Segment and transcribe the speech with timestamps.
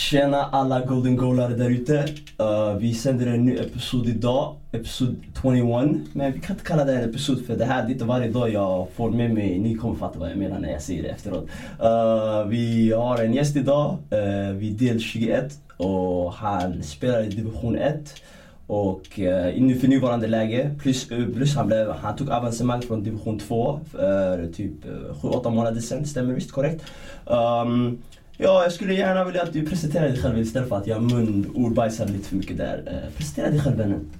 [0.00, 2.04] Tjena alla golden goalare där ute.
[2.40, 6.00] Uh, vi sänder en ny episod idag, episod 21.
[6.12, 8.28] Men vi kan inte kalla det en episod för det här det är inte varje
[8.28, 11.08] dag jag får med mig, ni kommer fatta vad jag menar när jag säger det
[11.08, 11.44] efteråt.
[11.82, 17.28] Uh, vi har en gäst idag, uh, vi är del 21 och han spelar i
[17.28, 18.22] division 1.
[18.66, 23.80] Och uh, för nuvarande läge, plus, plus han, blev, han tog avancemang från division 2
[23.90, 24.84] för typ
[25.22, 26.84] 7-8 månader sedan, stämmer visst korrekt?
[27.24, 27.98] Um,
[28.42, 31.50] Ja, jag skulle gärna vilja att du presenterar dig själv istället för att jag mun
[31.54, 32.82] ordbajsar lite för mycket där.
[32.86, 34.10] Eh, presentera dig själv vännen.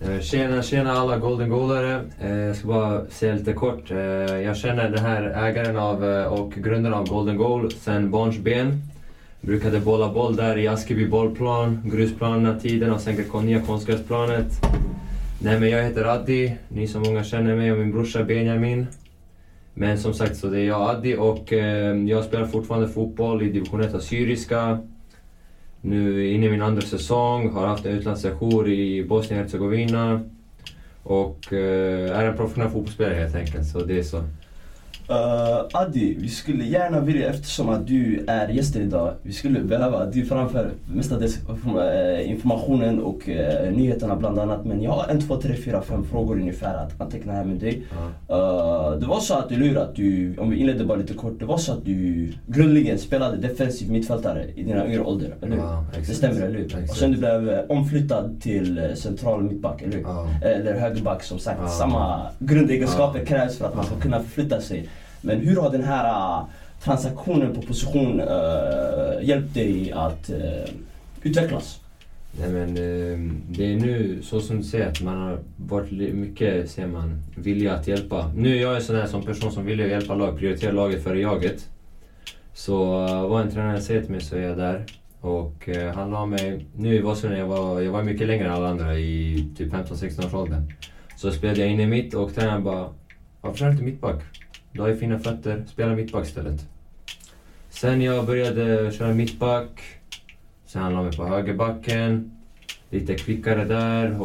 [0.00, 2.00] Eh, tjena, tjena alla Golden Goalare.
[2.20, 3.90] Eh, jag ska bara säga lite kort.
[3.90, 3.98] Eh,
[4.40, 8.82] jag känner den här ägaren av och grundaren av Golden Goal sen barnsben.
[9.40, 14.52] Brukade bolla boll där i Askeby bollplan, grusplanerna tiden och sen nya konstgräsplanet.
[15.42, 18.86] Nej men jag heter Addi, ni som många känner mig och min brorsa Benjamin.
[19.78, 23.50] Men som sagt, så det är jag Addi och eh, jag spelar fortfarande fotboll i
[23.50, 24.78] division 1 Assyriska.
[25.80, 30.30] Nu inne i min andra säsong, har haft en utlandssejour i Bosnien-Hercegovina.
[31.02, 34.24] Och eh, är en professionell fotbollsspelare helt enkelt, så det är så.
[35.10, 39.98] Uh, Adi, vi skulle gärna vilja, eftersom att du är gäst idag, vi skulle behöva
[39.98, 44.64] att du framför mestadels eh, informationen och uh, nyheterna bland annat.
[44.64, 47.82] Men jag har en, två, tre, fyra, fem frågor ungefär att anteckna här med dig.
[48.30, 51.38] Uh, det var så att, eller hur, att du, om vi inleder bara lite kort.
[51.38, 55.62] Det var så att du grundligen spelade defensiv mittfältare i dina yngre ålder, eller hur?
[55.62, 56.86] Ja, det stämmer, eller hur?
[56.90, 60.06] Och sen du blev omflyttad till central mittback, eller hur?
[60.42, 61.70] Eller högerback som sagt.
[61.70, 64.88] Samma grundegenskaper krävs för att man ska kunna förflytta sig.
[65.20, 66.46] Men hur har den här äh,
[66.84, 70.74] transaktionen på position uh, hjälpt dig att uh,
[71.22, 71.80] utvecklas?
[72.40, 76.70] Nej men ehm, det är nu så som du säger att man har varit mycket,
[76.70, 78.32] ser man, vilja att hjälpa.
[78.36, 81.20] Nu är jag en sån här som person som vill hjälpa lag, prioritera laget före
[81.20, 81.68] jaget.
[82.54, 82.76] Så
[83.28, 84.84] vad en tränare säger till mig så är jag där.
[85.20, 88.68] Och han la mig, nu i Vasalund, jag var, jag var mycket längre än alla
[88.68, 90.72] andra i typ 15-16 års åldern.
[91.16, 92.88] Så spelade jag in i mitt och tränaren bara,
[93.40, 94.22] varför kör du inte mittback?
[94.76, 96.66] Du har ju fina fötter, spela mittback istället.
[97.70, 99.80] Sen jag började köra mittback,
[100.66, 102.30] sen han la mig på högerbacken.
[102.90, 104.18] Lite kvickare där,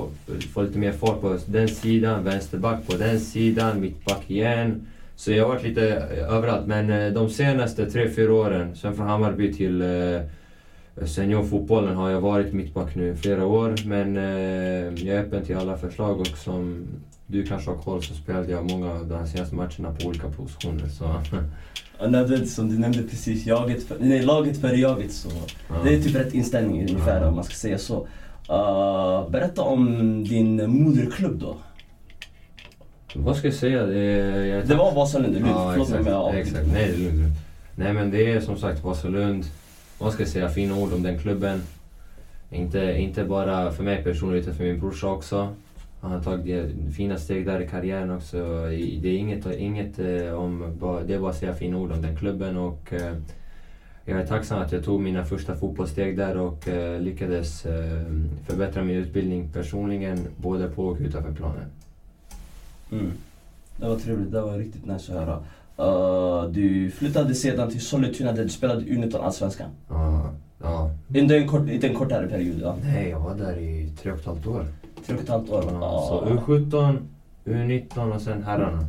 [0.53, 4.87] få lite mer fart på den sidan, vänsterback på den sidan, mittback igen.
[5.15, 8.95] Så jag har varit lite eh, överallt, men eh, de senaste tre, fyra åren, sen
[8.95, 13.75] från Hammarby till eh, seniorfotbollen har jag varit mittback nu i flera år.
[13.85, 14.15] Men
[14.95, 16.87] jag är öppen till alla förslag och som
[17.31, 20.87] du kanske har koll så spelade jag många av de senaste matcherna på olika positioner.
[20.87, 21.21] Så.
[22.45, 25.11] Som du nämnde precis, jaget för, nej, laget före jaget.
[25.11, 25.29] Så.
[25.69, 25.75] Ja.
[25.83, 27.27] Det är typ rätt inställning ungefär ja.
[27.27, 28.07] om man ska säga så.
[28.49, 31.57] Uh, berätta om din moderklubb då.
[33.15, 33.85] Vad ska jag säga?
[33.85, 35.47] Det, det var Vasalund, hur?
[35.47, 36.67] Ja, Förlåt exakt, mig exakt.
[36.73, 37.37] Nej, det är lugnt.
[37.75, 39.45] Nej men det är som sagt Vasalund.
[39.99, 40.49] Vad ska jag säga?
[40.49, 41.61] Fina ord om den klubben.
[42.49, 45.55] Inte, inte bara för mig personligen utan för min brorsa också.
[46.01, 48.37] Han har tagit fina steg där i karriären också.
[49.01, 52.17] Det är inget, inget eh, om, det är bara att säga fina ord om den
[52.17, 53.13] klubben och eh,
[54.05, 57.61] jag är tacksam att jag tog mina första fotbollssteg där och eh, lyckades
[58.47, 61.65] förbättra min utbildning personligen, både på och utanför planen.
[62.91, 63.11] Mm.
[63.77, 65.43] Det var trevligt, det var riktigt nice att höra.
[65.79, 69.69] Uh, du flyttade sedan till Sollentuna där du spelade U19 Allsvenskan.
[69.89, 70.33] Ja.
[70.61, 70.91] ja.
[71.13, 72.59] Inte en, kort, en kortare period?
[72.61, 72.75] Ja.
[72.83, 74.65] Nej, jag var där i tre och ett halvt år.
[75.11, 75.63] Tre och ett halvt år?
[75.81, 76.97] Ja, så U17,
[77.45, 78.85] U19 och sen herrarna.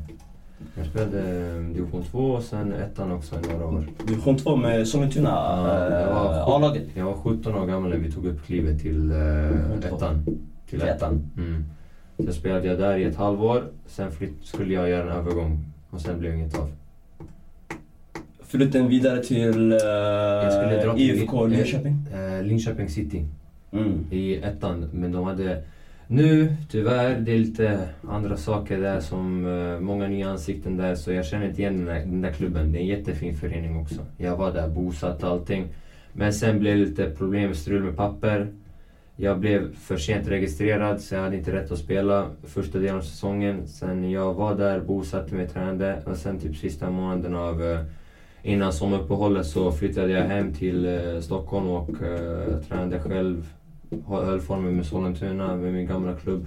[0.77, 3.85] Jag spelade eh, division 2 och sen ettan också i några år.
[4.07, 6.83] Division 2 med Sollentuna ja, A-laget?
[6.95, 10.27] Jag var 17 år gammal när vi tog upp klivet till uh, ettan.
[10.71, 11.31] Till ettan.
[11.37, 11.65] Mm.
[12.17, 13.65] Sen spelade jag där i ett halvår.
[13.87, 16.71] Sen flytt, skulle jag göra en övergång och sen blev det inget av.
[18.43, 22.07] Flytten vidare till uh, IFK Linköping?
[22.15, 23.27] Uh, Linköping City.
[23.73, 24.07] Mm.
[24.11, 24.89] I ettan.
[24.93, 25.63] Men de hade
[26.07, 31.13] nu, tyvärr, det är lite andra saker där som uh, många nya ansikten där så
[31.13, 32.73] jag känner inte igen den där, den där klubben.
[32.73, 34.07] Det är en jättefin förening också.
[34.17, 35.69] Jag var där bosatt och allting.
[36.13, 38.53] Men sen blev det lite problem, strul med papper.
[39.17, 43.03] Jag blev för sent registrerad så jag hade inte rätt att spela första delen av
[43.03, 43.69] säsongen.
[43.69, 47.81] Sen jag var där, bosatte mig, tränade och sen typ sista månaden av uh,
[48.43, 53.53] innan sommaruppehållet så flyttade jag hem till eh, Stockholm och uh, tränade själv
[54.09, 56.47] höll formen med Sollentuna, med min gamla klubb.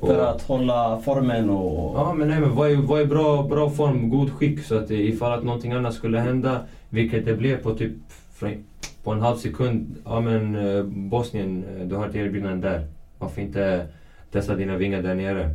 [0.00, 1.98] Och, för att hålla formen och...
[1.98, 4.60] Ja, men nej, men var i, var i bra, bra form, god skick.
[4.60, 7.92] Så att ifall att någonting annat skulle hända, vilket det blev på typ
[9.02, 9.96] på en halv sekund.
[10.04, 12.86] Ja men eh, Bosnien, eh, du har ett erbjudande där.
[13.18, 13.86] Varför inte
[14.30, 15.50] testa dina vingar där nere?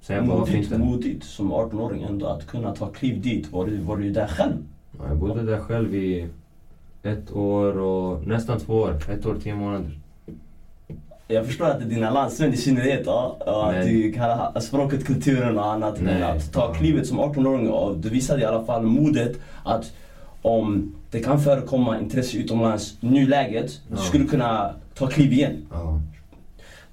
[0.00, 3.52] Så jag bara, modigt, modigt som 18-åring ändå att kunna ta kliv dit.
[3.52, 4.56] Var du, var du där själv?
[4.98, 6.26] Ja, jag bodde där själv i
[7.02, 8.96] ett år och nästan två år.
[9.10, 9.99] Ett år, tio månader.
[11.30, 14.60] Jag förstår att det är dina landsmän i synnerhet, ja, att Men- du kan ha
[14.60, 16.00] språket, kulturen och annat.
[16.00, 16.22] Men Nej.
[16.22, 19.32] att ta klivet som 18-åring och du visade i alla fall modet
[19.64, 19.92] att
[20.42, 24.02] om det kan förekomma intresse utomlands i nuläget, du Ja.
[24.02, 25.66] skulle kunna ta kliv igen.
[25.72, 26.00] Ja.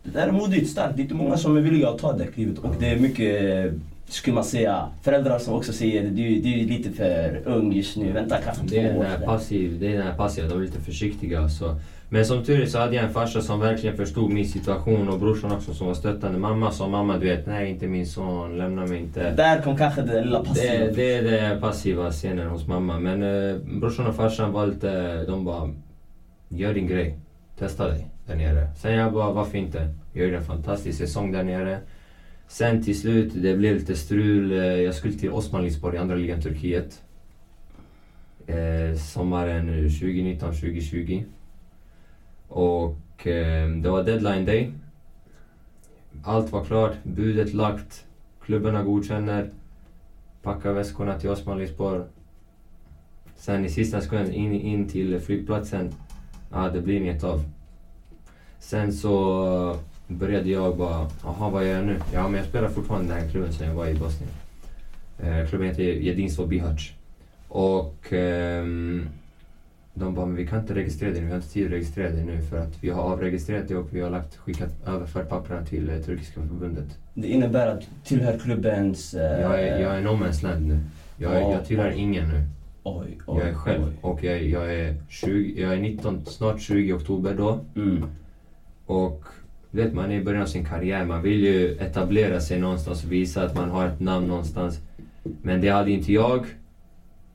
[0.03, 0.95] Det där är modigt, starkt.
[0.95, 2.57] Det är inte många som är villiga att ta det klivet.
[2.59, 3.71] Och det är mycket,
[4.09, 8.11] skulle man säga, föräldrar som också säger du, du är lite för ung just nu,
[8.11, 8.81] vänta kanske två år.
[9.79, 11.49] det är den här passiva, de är lite försiktiga.
[11.49, 11.75] Så.
[12.09, 15.19] Men som tur är så hade jag en farsa som verkligen förstod min situation och
[15.19, 16.39] brorsan också som var stöttande.
[16.39, 19.31] Mamma sa, mamma du vet, nej inte min son, lämna mig inte.
[19.31, 20.73] Där kom kanske det lilla passiva.
[20.85, 22.99] Det, det är den passiva scenen hos mamma.
[22.99, 25.73] Men eh, brorsan och farsan var lite, de bara,
[26.49, 27.17] gör din grej.
[27.59, 28.67] Testa dig där nere.
[28.77, 29.93] Sen jag bara, varför inte?
[30.13, 31.79] Jag gjorde en fantastisk säsong där nere.
[32.47, 34.51] Sen till slut, det blev lite strul.
[34.51, 37.01] Eh, Jag skulle till Osmanlispor i andra ligan Turkiet.
[38.47, 41.23] Eh, sommaren 2019-2020.
[42.47, 44.71] Och eh, det var deadline day.
[46.23, 48.05] Allt var klart, budet lagt,
[48.41, 49.49] klubbarna godkänner.
[50.41, 52.07] Packa väskorna till Osmanlispor.
[53.35, 55.93] Sen i sista sekunden in, in till flygplatsen.
[56.51, 57.43] Ja, det blir inget av.
[58.59, 59.77] Sen så
[60.07, 61.99] började jag bara, jaha vad gör jag nu?
[62.13, 64.31] Ja men jag spelar fortfarande i den här klubben som jag var i Bosnien.
[65.19, 66.91] Eh, klubben heter Jedinstvo Bihac.
[67.47, 69.09] Och ehm,
[69.99, 72.09] de bara, men vi kan inte registrera dig nu, vi har inte tid att registrera
[72.11, 75.65] dig nu för att vi har avregistrerat dig och vi har lagt, skickat, överfört papperna
[75.65, 76.97] till eh, Turkiska förbundet.
[77.13, 79.13] Det innebär att du tillhör klubbens...
[79.13, 80.79] eh, Jag är, jag är no man's land nu.
[81.17, 81.51] Jag, är, Ja.
[81.51, 82.41] jag tillhör ingen nu.
[82.83, 83.93] Oj, oj, Jag är själv oj.
[84.01, 87.59] och jag, jag, är 20, jag är 19, snart 20 i oktober då.
[87.75, 88.03] Mm.
[88.85, 89.23] Och
[89.71, 91.05] vet, man är i början av sin karriär.
[91.05, 94.79] Man vill ju etablera sig någonstans och visa att man har ett namn någonstans.
[95.41, 96.45] Men det hade inte jag.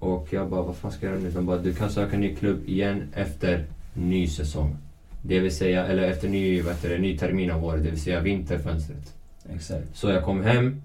[0.02, 1.31] Och jag bara, vad fan ska jag göra nu?
[1.31, 4.76] De bara, du kan söka ny klubb igen efter ny säsong.
[5.22, 8.20] Det vill säga, eller efter ny, vad det, ny termin av året, det vill säga
[8.20, 9.14] vinterfönstret.
[9.54, 9.96] Exakt.
[9.96, 10.82] Så jag kom hem.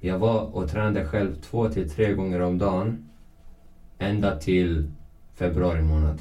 [0.00, 3.08] Jag var och tränade själv två till tre gånger om dagen.
[3.98, 4.90] Ända till
[5.34, 6.18] februari månad.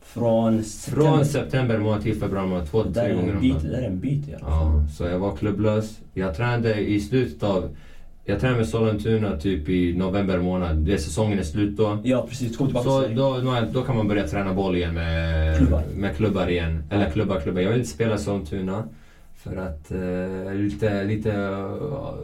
[0.00, 3.62] Från Från september månad till februari månad, två tre gånger om dagen.
[3.62, 4.82] det där är en bit i alla fall.
[4.82, 6.00] Ja, så jag var klubblös.
[6.14, 7.76] Jag tränade i slutet av...
[8.24, 10.76] Jag tränade med Sollentuna typ i november månad.
[10.76, 11.98] Det är säsongen är slut då.
[12.04, 13.40] Ja precis, kom tillbaka Så då,
[13.72, 15.82] då, kan man börja träna boll igen med Klubbar.
[15.96, 16.84] med klubbar igen.
[16.90, 17.60] Eller klubbar, klubbar.
[17.60, 18.88] Jag vill inte spela Sollentuna.
[19.36, 21.54] För att eh, lite, lite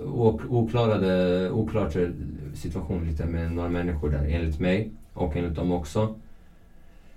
[0.06, 1.96] ok- oklarade, oklart
[2.54, 4.90] situation lite med några människor där enligt mig.
[5.12, 6.14] Och enligt dem också.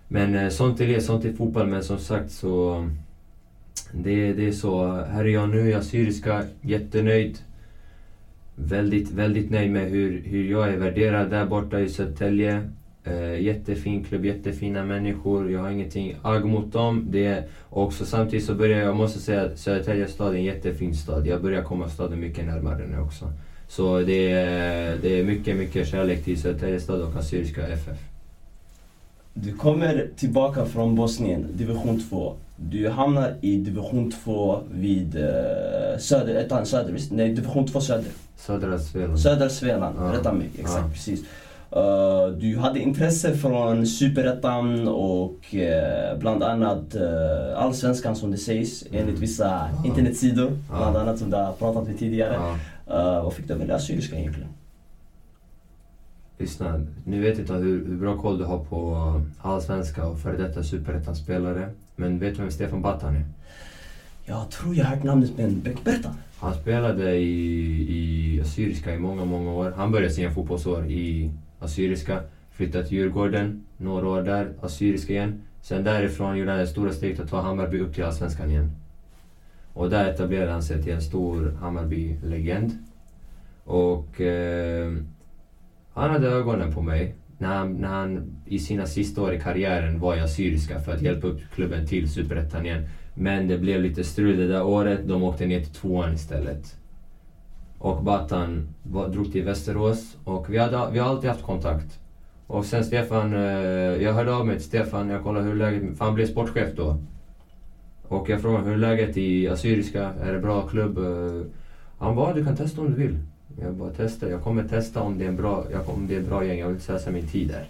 [0.08, 1.68] Men eh, sånt är det, sånt är fotboll.
[1.68, 2.88] Men som sagt så...
[3.94, 4.94] Det, det är så.
[4.94, 7.38] Här är jag nu, jag är syriska, jättenöjd.
[8.68, 12.70] Väldigt, väldigt nöjd med hur, hur jag är värderad där borta i Södertälje.
[13.04, 15.52] Eh, jättefin klubb, jättefina människor.
[15.52, 17.08] Jag har ingenting agg mot dem.
[17.12, 20.44] Det är också samtidigt så börjar jag, jag måste säga att Södertälje stad är en
[20.44, 21.28] jättefin stad.
[21.28, 23.32] Jag börjar komma staden mycket närmare nu också.
[23.68, 27.98] Så det är, det är mycket, mycket kärlek till Södertälje stad och Assyriska FF.
[29.34, 32.36] Du kommer tillbaka från Bosnien, division 2.
[32.70, 37.12] Du hamnar i division 2 vid uh, söder, ettan söder, visst?
[37.12, 38.06] Nej, division 2 söder.
[38.36, 39.20] Södra Svealand.
[39.20, 40.14] Söder Svealand, Ja.
[40.20, 40.50] rätta mig.
[40.60, 40.90] Exakt, Ja.
[40.94, 41.20] precis.
[41.72, 48.84] Eh, du hade intresse från Superettan och eh, bland annat uh, Allsvenskan som det sägs
[48.86, 49.02] Mm.
[49.02, 50.52] enligt vissa internetsidor.
[50.70, 52.36] Bland annat som du har pratat med tidigare.
[52.36, 54.50] Uh, vad fick du välja Assyriska egentligen?
[56.38, 58.98] Lyssna, nu vet inte hur, hur bra koll du har på
[59.42, 61.70] allsvenska och före detta superettan-spelare.
[62.02, 63.26] Men vet du vem Stefan Batan är?
[64.26, 66.16] Jag tror jag har hört namnet men Ber- berätta.
[66.40, 69.74] Han spelade i, i Assyriska i många, många år.
[69.78, 75.42] Han började sina fotbollsår i Assyriska, flyttade till Djurgården, några år där, Assyriska igen.
[75.62, 78.72] Sen därifrån gjorde han det stora steget att ta Hammarby upp till Allsvenskan igen.
[79.74, 82.72] Och där etablerade han sig till en stor Hammarby-legend.
[83.64, 84.94] Och eh,
[85.94, 90.00] han hade ögonen på mig när han, när han i sina sista år i karriären
[90.00, 92.84] var i Assyriska för att hjälpa upp klubben till Superettan igen.
[93.16, 95.08] Men det blev lite strul det där året.
[95.08, 96.76] De åkte ner till tvåan istället.
[97.78, 102.00] Och Batan var, drog till Västerås och vi, hade, vi har alltid haft kontakt.
[102.48, 103.42] Och sen Stefan, eh,
[104.04, 106.98] jag hörde av mig till Stefan, jag kollade hur läget, för han blev sportchef då.
[108.08, 110.98] Och jag frågade hur läget i Assyriska, är det bra klubb?
[110.98, 111.42] Eh,
[111.98, 113.18] Han bara, du kan testa om du vill.
[113.60, 114.28] Jag bara, testar.
[114.28, 116.68] jag kommer testa om det är en bra, om det är en bra gäng, jag
[116.68, 117.70] vill slösa min tid där.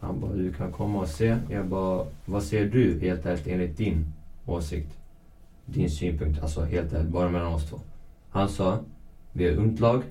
[0.00, 1.36] Han bara, du kan komma och se.
[1.48, 4.12] Jag bara, vad ser du helt ärligt enligt din
[4.46, 4.92] åsikt?
[5.64, 7.80] Din synpunkt, alltså helt ärligt, bara mellan oss två.
[8.30, 8.78] Han sa,
[9.32, 10.02] vi är ungt lag,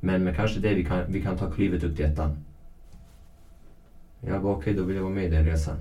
[0.00, 2.36] men med kanske det vi kan, vi kan ta klivet upp till ettan.
[4.20, 5.76] Jag bara okej, okay, då vill jag vara med i den resan.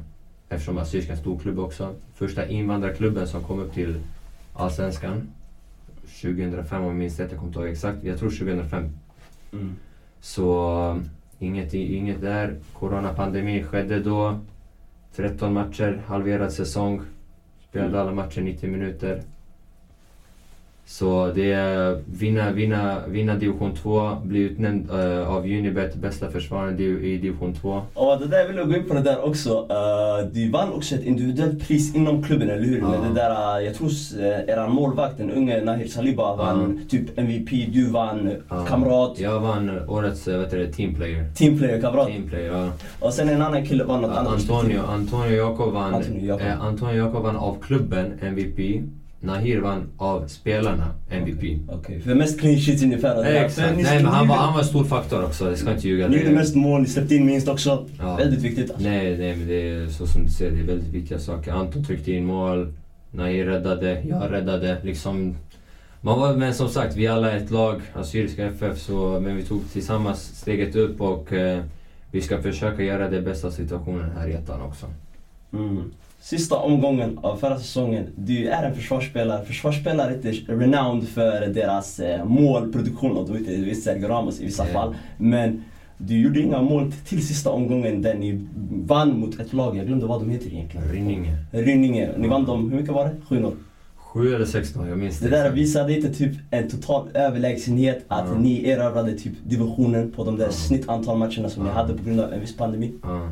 [0.49, 1.95] Eftersom Assyriska är en stor klubb också.
[2.13, 3.99] Första invandrarklubben som kom upp till
[4.53, 5.27] Allsvenskan.
[6.23, 8.03] 2005 om jag minns rätt, jag kommer inte ihåg exakt.
[8.03, 8.89] Jag tror 2005.
[9.53, 9.75] Mm.
[10.19, 11.01] Så
[11.39, 12.59] inget, inget där.
[12.73, 14.39] Coronapandemi skedde då.
[15.15, 17.01] 13 matcher, halverad säsong.
[17.69, 18.01] Spelade Mm.
[18.01, 19.21] alla matcher 90 minuter.
[20.85, 26.79] Så det är vinna, vinna, vinna division 2, bli utnämnd eh, av Unibet bästa försvararen
[26.79, 27.81] i division 2.
[27.95, 29.61] Ja, det där vill jag gå in på det där också.
[29.61, 32.79] Uh, du vann också ett individuellt pris inom klubben, eller hur?
[32.79, 32.89] Ja.
[32.89, 37.17] Med det där, uh, jag tror uh, eran målvakt, den unge Nahir Saliba, vann typ
[37.19, 38.31] MVP, du vann
[38.67, 41.25] kamrat, Jag vann årets eh, vet du, det, team player.
[41.35, 42.07] teamplayer, kamrat.
[42.07, 42.69] Team player ja.
[42.99, 44.33] Och sen en annan kille vann något annat.
[44.33, 46.47] Antonio, Antonio Jakob vann, Antonio Jakob.
[46.47, 48.83] eh, Antonio Jakob vann av klubben MVP.
[49.23, 51.59] Nahir vann av spelarna MVP.
[51.69, 53.15] Okej, för mest clean sheets ungefär.
[53.15, 53.45] där.
[53.45, 53.77] Exakt.
[53.77, 56.07] Nej men han var, han var en stor faktor också, jag ska inte ljuga.
[56.07, 57.85] Ni gjorde mest mål, ni släppte in minst också.
[57.99, 58.15] Ja.
[58.15, 58.87] Väldigt viktigt alltså.
[58.87, 61.51] Nej, nej men det är så som du säger, det är väldigt viktiga saker.
[61.51, 62.73] Anton tryckte in mål,
[63.11, 64.77] Nahir räddade, jag räddade.
[64.83, 65.35] Liksom,
[66.01, 69.43] man var, men som sagt, vi alla är ett lag, Assyriska FF, så, men vi
[69.43, 71.63] tog tillsammans steget upp och eh,
[72.11, 74.85] vi ska försöka göra det bästa situationen här i ettan också.
[75.53, 75.91] Mm.
[76.23, 78.05] Sista omgången av förra säsongen.
[78.15, 79.45] Du är en försvarsspelare.
[79.45, 84.65] Försvarsspelare är inte renowned för deras eh, målproduktion och inte visst Sergio Ramos i vissa
[84.65, 84.95] fall.
[85.17, 85.63] Men
[85.97, 88.47] du gjorde inga mål till sista omgången där ni
[88.85, 89.77] vann mot ett lag.
[89.77, 90.87] Jag glömde vad de heter egentligen.
[90.91, 91.37] Rinninge.
[91.51, 92.09] Rynninge.
[92.17, 93.35] Ni vann dem, hur mycket var det?
[93.35, 93.51] 7-0.
[93.95, 95.57] Sju eller sex dagar, jag minns Det där exakt.
[95.57, 98.39] visade inte typ en total överlägsenhet att Ja.
[98.39, 100.51] ni erövrade typ divisionen på de där Ja.
[100.51, 101.75] snittantal matcherna som ni Ja.
[101.75, 102.93] hade på grund av en viss pandemi.
[103.03, 103.29] Ja.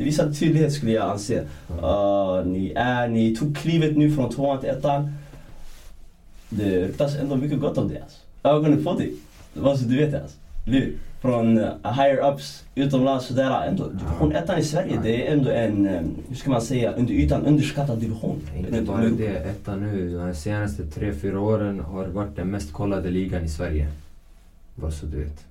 [0.00, 1.40] Det visar tydlighet skulle jag anse.
[1.70, 5.12] Uh, ni, är, ni tog klivet nu från tvåan till ettan.
[6.48, 8.18] Det ryktas ändå mycket gott om det alltså.
[8.42, 9.12] Ögonen på dig.
[9.54, 10.36] Vad så du vet det alltså.
[11.20, 13.66] Från uh, higher ups utomlands sådär.
[13.66, 17.14] Ändå, division ettan i Sverige det är ändå en, um, hur ska man säga, under
[17.14, 18.40] ytan underskattad division.
[18.56, 20.18] Inte bara det, etta nu.
[20.18, 23.88] De senaste tre, fyra åren har varit den mest kollade ligan i Sverige.
[24.74, 25.44] Bara så du vet.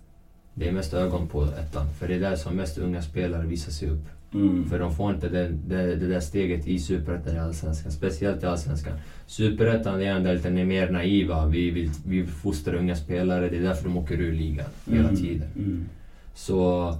[0.53, 3.71] Det är mest ögon på ettan, för det är där som mest unga spelare visar
[3.71, 4.18] sig upp.
[4.33, 4.69] Mm.
[4.69, 8.45] För de får inte det, det, det där steget i Superettan i Allsvenskan, speciellt i
[8.45, 8.93] Allsvenskan.
[9.27, 13.62] Superettan är ändå lite mer naiva, vi vill, vi vill fostra unga spelare, det är
[13.62, 15.48] därför de åker ur ligan hela Mm, tiden.
[15.55, 15.86] Mm.
[16.36, 16.95] Så,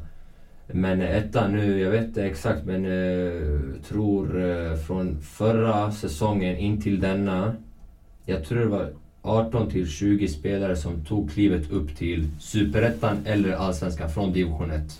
[0.68, 3.42] men ettan nu, jag vet inte exakt men eh,
[3.88, 7.56] tror eh, från förra säsongen in till denna.
[8.26, 8.90] Jag tror det var
[9.22, 15.00] 18 till 20 spelare som tog klivet upp till Superettan eller Allsvenskan från division 1.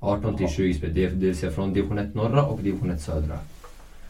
[0.00, 3.38] 18 till 20 spelare, det vill säga från division 1 norra och division 1 södra.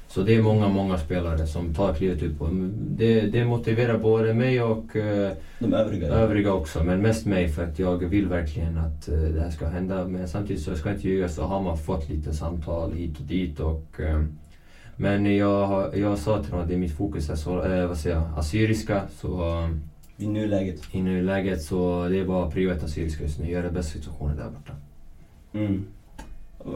[0.09, 2.41] Så det är många, många spelare som tar klivet upp.
[2.43, 6.09] Och det, det motiverar både mig och eh, De övriga.
[6.09, 9.67] övriga också, men mest mig för att jag vill verkligen att eh, det här ska
[9.67, 10.05] hända.
[10.09, 13.25] Men samtidigt så ska jag inte ljuga så har man fått lite samtal hit och
[13.27, 14.23] dit och eh,
[14.97, 17.55] men jag, jag sa till dem att det är mitt fokus är så,
[17.89, 19.63] vad säger jag, assyriska så
[20.17, 20.81] I nuläget.
[20.93, 24.37] i nuläget så det är bara prio ett assyriska just nu, göra det bästa situationen
[24.37, 24.73] där borta.
[25.55, 25.85] Mm.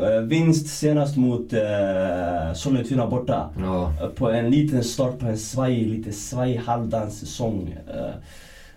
[0.03, 3.51] Eh, vinst senast mot uh, Sollentuna borta.
[3.59, 7.77] Ja, Eh, på en liten start på en svaj, lite svaj halvdan säsong.
[7.89, 8.15] Eh,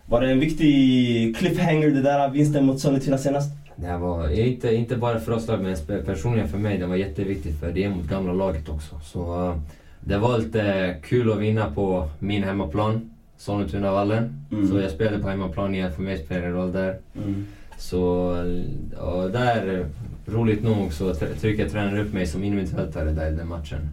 [0.06, 3.50] var det en viktig cliffhanger det där vinsten mot Sollentuna senast?
[3.76, 7.72] det var inte, inte bara för oss men personligen för mig, det var jätteviktigt för
[7.72, 9.00] det är mot gamla laget också.
[9.04, 9.58] Så eh,
[10.00, 14.46] det var lite kul att vinna på min hemmaplan, Sollentunavallen.
[14.52, 14.68] Mm.
[14.68, 16.98] Så jag spelade på hemmaplan igen, för mig spelar det roll där.
[17.16, 17.46] Mm.
[17.90, 18.02] Så
[19.00, 19.86] och där,
[20.26, 23.90] roligt nog, så tr- trycker tränaren upp mig som innermittfältare där i den matchen.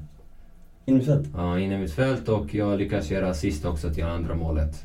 [0.86, 1.28] Innerfält?
[1.36, 4.84] Ja, innermittfält och jag lyckas göra assist också till andra målet.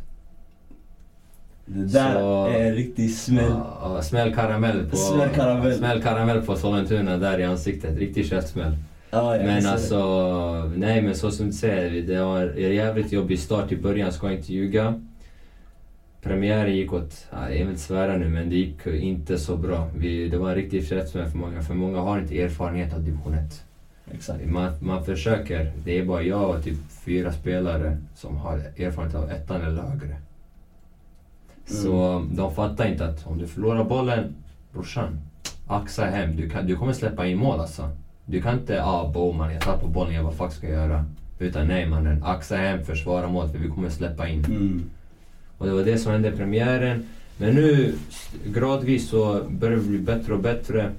[1.65, 3.45] Det där Så- är en riktig smäll.
[3.49, 5.73] Ja, ja, smäll karamell på, Smäll karamell.
[5.73, 7.97] smäll karamell på Sollentuna där i ansiktet.
[7.97, 8.75] Riktig käftsmäll.
[9.11, 9.73] Ja, jag Men ser det.
[9.73, 14.11] alltså, nej men så som du säger, det var en jävligt jobbig start i början,
[14.11, 15.01] ska jag inte ljuga.
[16.25, 19.89] Premiären gick åt, ja, jag vill inte svära nu, men det gick inte så bra.
[19.97, 23.33] Vi, det var en riktig käftsmäll för många, för många har inte erfarenhet av division
[23.33, 23.63] 1.
[24.11, 24.45] Exakt.
[24.45, 29.29] Man, man försöker, det är bara jag och typ fyra spelare som har erfarenhet av
[29.29, 30.15] ettan eller högre.
[31.65, 34.35] Så de fattar inte att om du förlorar bollen,
[34.73, 35.19] brorsan,
[35.67, 36.35] axa hem.
[36.35, 37.89] Du, kan, du kommer släppa in mål alltså.
[38.25, 41.05] Du kan inte, ah Bowman, jag tappar bollen, jag vad fuck ska jag göra?
[41.39, 44.45] Utan nej mannen, axa hem, försvara mål för vi kommer släppa in.
[44.45, 44.89] Mm.
[45.57, 47.03] Och det var det som hände i premiären.
[47.37, 47.93] Men nu
[48.45, 50.91] gradvis så börjar det bli bättre och bättre.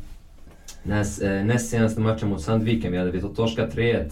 [0.83, 4.11] Näst, eh, näst senaste matchen mot Sandviken, vi hade vi torskat 3-1.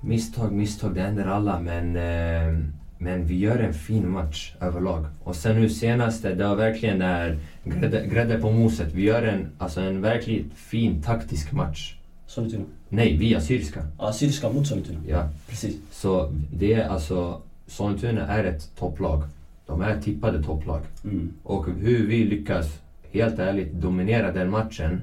[0.00, 1.96] Misstag, misstag, det händer alla men...
[1.96, 2.58] Eh,
[2.98, 5.06] Men vi gör en fin match överlag.
[5.24, 8.92] Och sen nu senaste, det var verkligen där grädde, grädde på moset.
[8.94, 11.94] Vi gör en, alltså en verkligt fin taktisk match.
[12.26, 12.64] Sollentuna.
[12.88, 13.86] Nej, vi Assyriska.
[13.98, 14.98] Ja, Syriska mot Sollentuna.
[15.08, 15.28] Ja.
[15.48, 15.76] Precis.
[15.90, 19.22] Så det är alltså, Sollentuna är ett topplag.
[19.66, 20.80] De är tippade topplag.
[21.04, 21.32] Mm.
[21.42, 22.80] Och hur vi lyckas,
[23.10, 25.00] helt ärligt, dominera den matchen.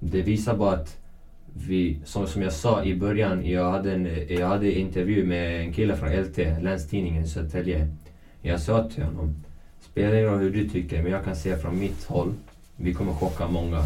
[0.00, 0.98] Det visar bara att
[1.54, 5.72] vi, som, som jag sa i början, jag hade en jag hade intervju med en
[5.72, 7.88] kille från LT, Länstidningen i Södertälje.
[8.42, 9.44] Jag sa till honom,
[9.80, 12.34] spelar ingen roll hur du tycker, men jag kan säga från mitt håll,
[12.76, 13.84] vi kommer chocka många.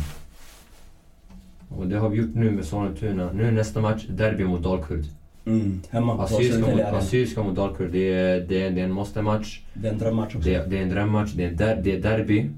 [1.68, 3.32] Och det har vi gjort nu med Sollentuna.
[3.32, 5.04] Nu nästa match, derby mot Dalkurd.
[5.46, 5.82] Mm.
[5.90, 8.14] Hemma Assyriska mot, Dalkurd, det
[8.48, 9.60] det, det är en måste-match.
[9.74, 10.48] Det är en drömmatch också.
[10.48, 12.50] Det, det är en drömmatch, det är, der, det är derby.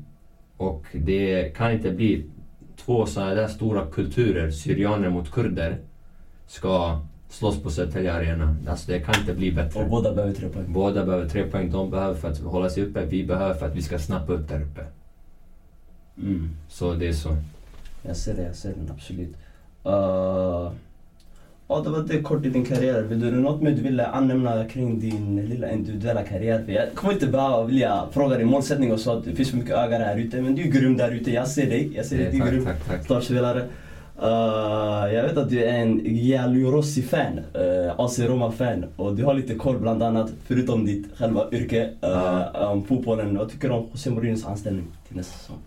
[0.56, 2.24] Och det kan inte bli
[2.76, 5.78] två sådana där stora kulturer, syrianer mot kurder,
[6.46, 8.56] ska slåss på Södertälje Arena.
[8.68, 9.86] Alltså det kan inte bli Och bättre.
[9.90, 10.64] båda behöver tre poäng.
[10.68, 11.70] Båda behöver tre poäng.
[11.70, 14.48] De behöver för att hålla sig uppe, vi behöver för att vi ska snappa upp
[14.48, 14.84] där uppe.
[16.18, 16.50] Mm.
[16.68, 17.36] Så det är så.
[18.02, 19.36] Jag ser det, jag ser den absolut.
[19.86, 20.72] Uh,
[21.68, 23.02] ja, det var det kort i din karriär.
[23.02, 26.62] Vill du något mer du ville använda kring din lilla individuella karriär?
[26.64, 29.56] För jag kommer inte bara vilja fråga dig målsättning och så att det finns för
[29.56, 30.42] mycket ögon här ute.
[30.42, 31.30] Men du är grym där ute.
[31.30, 31.92] Jag ser dig.
[31.96, 32.30] Jag ser dig.
[32.32, 32.68] Du är grym
[33.04, 33.64] startspelare.
[34.22, 39.34] Uh, jag vet att du är en Gianlu Rossi-fan, uh, AC Roma-fan och du har
[39.34, 43.38] lite koll bland annat, förutom ditt själva yrke, uh, om fotbollen.
[43.38, 45.58] Vad tycker du om José Mourinhos anställning till nästa säsong?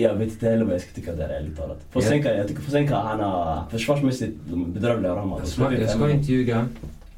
[0.00, 1.78] Jag vet inte heller vad jag ska tycka där ärligt talat.
[1.90, 4.36] Fonseca, jag tycker Fonseca, han har försvarsmässigt
[4.66, 5.38] bedrövliga ramar.
[5.38, 6.68] Jag ska, jag ska inte ljuga.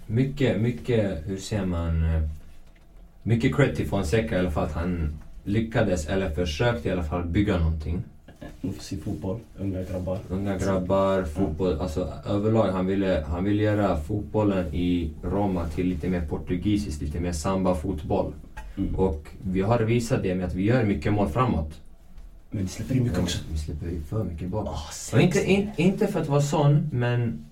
[0.07, 2.03] Mycket, mycket, hur säger man?
[2.05, 2.23] eh,
[3.23, 7.25] Mycket cred till Fonseca i alla fall att han lyckades, eller försökte i alla fall,
[7.25, 8.03] bygga någonting.
[8.63, 10.19] Offensiv fotboll, unga grabbar.
[10.29, 16.09] Unga grabbar, fotboll, alltså överlag han ville, han ville göra fotbollen i Roma till lite
[16.09, 18.33] mer portugisiskt, lite mer samba-fotboll.
[18.79, 18.95] Mm.
[18.95, 21.81] Och vi har visat det med att vi gör mycket mål framåt.
[22.51, 23.39] Men vi släpper in mycket också.
[23.53, 24.67] Vi släpper ju för mycket bak.
[24.67, 27.47] Oh, Och inte, in, inte för att vara sån, men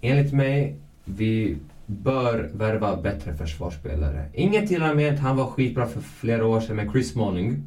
[0.00, 4.24] enligt mig, vi bör värva bättre försvarsspelare.
[4.34, 7.62] Inget till och med att han var skitbra för flera år sedan med Chris Smalling.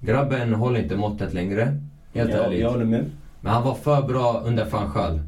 [0.00, 1.78] Grabben håller inte måttet längre,
[2.14, 2.60] helt jag, ärligt.
[2.60, 3.10] jag håller med.
[3.40, 5.20] Men han var för bra under van Gaal.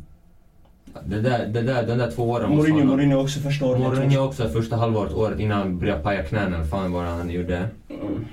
[1.04, 3.80] Det där, det där, den där två åren Mourinho, Mourinho också första året.
[3.80, 7.68] Mourinho också första halvåret, året innan han började paja knäna, fan vad han gjorde.
[7.90, 8.24] Mm.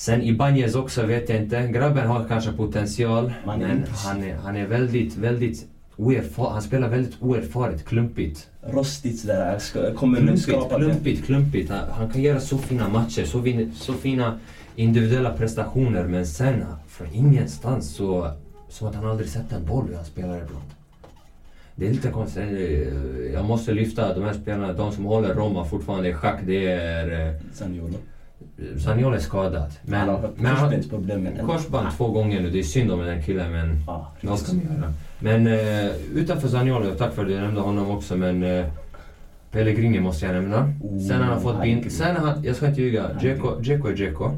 [0.00, 1.66] Sen Ibanez också vet jag inte.
[1.66, 3.32] Grabben har kanske potential.
[3.46, 6.52] Man men inte- han är, han är väldigt, väldigt oerfaren.
[6.52, 8.48] Han spelar väldigt oerfaret, klumpigt.
[8.62, 9.58] Rostigt sådär,
[9.94, 11.70] kommer Klumpigt, klumpigt, klumpigt.
[11.70, 14.38] Han, han kan göra så fina matcher, så, fin, så fina
[14.76, 16.04] individuella prestationer.
[16.06, 18.30] Men sen från ingenstans så...
[18.68, 20.64] Som att han aldrig sett en boll hur han spelar ibland.
[21.74, 22.42] Det är lite konstigt.
[22.42, 26.40] Eh, Jag måste lyfta de här spelarna, de som håller Roma fortfarande i schack.
[26.46, 27.26] Det är...
[27.28, 27.34] eh,
[28.58, 28.80] Zaniolo.
[28.80, 29.70] Zaniolo är skadad.
[29.82, 31.22] Men, han har korsbensproblem.
[31.22, 34.52] men- Korsband två gånger nu, det är synd om den killen men Ja, vad ska
[34.52, 34.92] man göra?
[35.18, 38.66] Men eh, utanför Zaniolo, tack för att du nämnde honom också men eh,
[39.50, 40.72] Pellegrini måste jag nämna.
[40.82, 41.82] Oh, Sen han har fått herregud.
[41.82, 41.90] bin...
[41.90, 44.30] Sen han, jag ska inte ljuga, Dzeko Dzeko är Dzeko.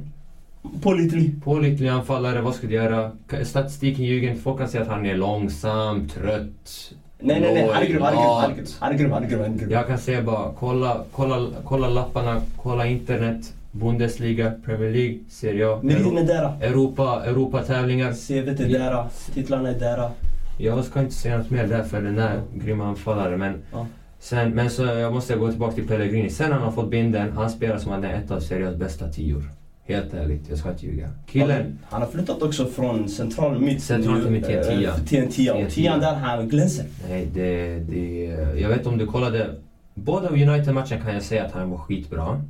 [0.82, 1.44] Pålitlig.
[1.44, 3.10] Pålitlig anfallare, vad ska du göra?
[3.44, 6.92] Statistiken ljuger inte, folk kan säga att han är långsam, trött.
[7.24, 7.70] Nej, nej, nej.
[7.72, 9.70] Han är grym, han är grym, han är grym.
[9.70, 15.80] Jag kan säga bara, kolla, kolla, kolla lapparna, kolla internet, Bundesliga, Premier League, Serie A,
[15.82, 16.56] Meritern är där.
[16.60, 18.12] Europa, Europa-tävlingar.
[18.12, 19.06] CVt är där.
[19.34, 20.10] Titlarna är där.
[20.58, 23.86] Jag ska inte säga något mer där för den där grymma anfallare men Ja.
[24.18, 26.30] Sen, men så jag måste gå tillbaka till Pellegrini.
[26.30, 29.50] Sen han har fått binden, han spelar som han är ett av Serias bästa tior.
[29.84, 31.10] Helt ärligt, jag ska inte ljuga.
[31.26, 34.94] Killen, Han har flyttat också från central mitt Central till mitt till en tia.
[34.94, 35.96] Och tian tia.
[35.96, 36.84] där, han glänser.
[37.08, 38.24] nej det, det...
[38.60, 39.54] Jag vet om du kollade...
[39.94, 42.42] Båda United-matchen kan jag säga att han var skitbra.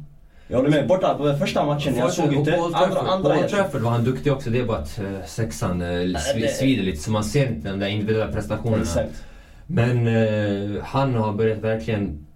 [0.53, 0.89] Jag håller med.
[0.89, 2.57] Borta på första matchen, jag såg inte.
[2.57, 5.79] Andra, andra på Old Trafford var han duktig också, det är bara att uh, sexan
[5.79, 8.83] det- svider lite så man ser inte de där individuella prestationerna.
[8.83, 9.25] Exakt.
[9.67, 12.27] Men eh, han har börjat verkligen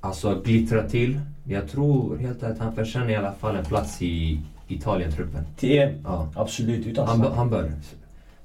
[0.00, 1.20] alltså, glittra till.
[1.44, 5.44] Jag tror helt att han förtjänar i alla fall en plats i Italien-truppen.
[5.56, 5.90] Till EM.
[6.04, 6.28] Ja.
[6.36, 7.72] Absolut, utan Han, han bör.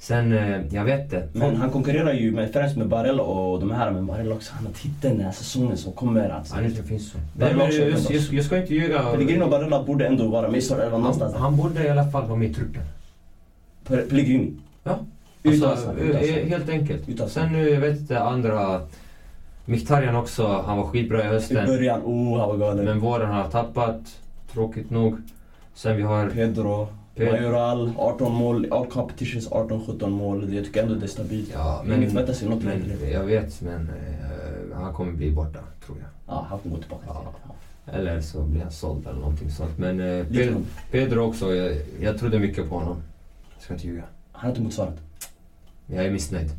[0.02, 1.28] Sen, eh, jag vet inte.
[1.34, 3.92] Men han konkurrerar ju med, främst med Barella och de här.
[3.92, 6.30] Men Barella också, han har titeln den här säsongen som kommer.
[6.30, 6.56] Alltså.
[6.56, 7.18] Han inte finns så.
[7.38, 9.04] Nej, men, också, jag, jag, jag ska inte ljuga.
[9.12, 11.34] Pellegrini och Barella borde ändå vara med i startelvan Han, någonstans.
[11.36, 12.82] han borde i alla fall vara med i truppen.
[13.88, 14.52] Pe- Pellegrini.
[14.84, 15.00] Ja.
[15.44, 16.38] Utan Alltså, eh, utan snack.
[16.38, 17.10] eh, helt enkelt.
[17.10, 18.82] Utan Sen nu, jag vet inte, andra...
[19.66, 21.66] Mkhitaryan också, han var skitbra i I hösten.
[21.66, 22.86] början, oh han var galen.
[22.86, 24.02] Men våren har tappat,
[24.54, 25.18] tråkigt nog.
[25.74, 26.30] Sen vi har...
[26.30, 26.88] Pedro,
[27.26, 30.54] Majoral, 18 mål, all competitions 18-17 mål.
[30.54, 31.50] Jag tycker ändå det är stabilt.
[31.54, 33.10] Ja, Ingen förväntar sig något men längre.
[33.10, 36.36] Jag vet, men eh, han kommer bli borta, tror jag.
[36.36, 37.14] Ja, han får gå tillbaka till
[37.48, 37.94] Ja.
[37.94, 39.78] Eller så blir han såld eller någonting sånt.
[39.78, 42.98] Men eh, Lite Pedro, Pedro också, jag, jag trodde mycket på honom.
[43.56, 44.04] Jag ska inte ljuga.
[44.32, 44.98] Han har inte motsvarat.
[45.88, 46.50] Jag är missnöjd.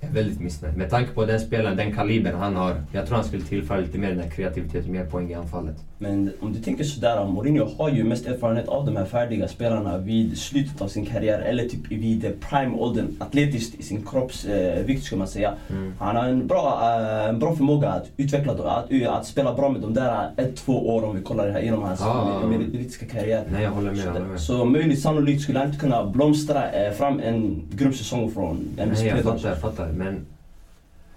[0.00, 0.76] Jag är väldigt missnöjd.
[0.76, 2.82] Med tanke på den spelaren, den kalibern han har.
[2.92, 5.76] Jag tror han skulle tillföra lite mer den här kreativiteten, mer poäng i anfallet.
[5.98, 9.98] Men om du tänker sådär, Mourinho har ju mest erfarenhet av de här färdiga spelarna
[9.98, 15.16] vid slutet av sin karriär eller typ vid prime-åldern, atletiskt i sin kroppsvikt eh, ska
[15.16, 15.54] man säga.
[15.70, 15.92] Mm.
[15.98, 19.80] Han har en bra, eh, en bra förmåga att utveckla, att, att spela bra med
[19.80, 22.42] de där ett, två år om vi kollar det här genom hans ja.
[22.46, 23.44] meritiska karriär.
[23.52, 24.00] Nej, jag håller med.
[24.00, 24.40] Jag håller Så, med.
[24.40, 28.88] så möjligt sannolikt skulle han inte kunna blomstra eh, fram en grym säsong från en
[28.88, 29.92] Nej, jag fattar, jag fattar.
[29.92, 30.26] Men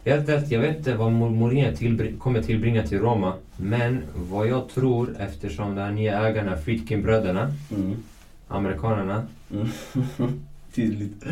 [0.05, 3.33] helt rätt, jag vet inte vad Mou- Mourinho tillbring, kommer tillbringa till Roma.
[3.57, 7.95] Men vad jag tror, eftersom de här nya ägarna, Friedkin-bröderna, Mm.
[8.47, 9.23] amerikanerna.
[9.53, 9.67] Mm.
[10.75, 11.23] Tydligt.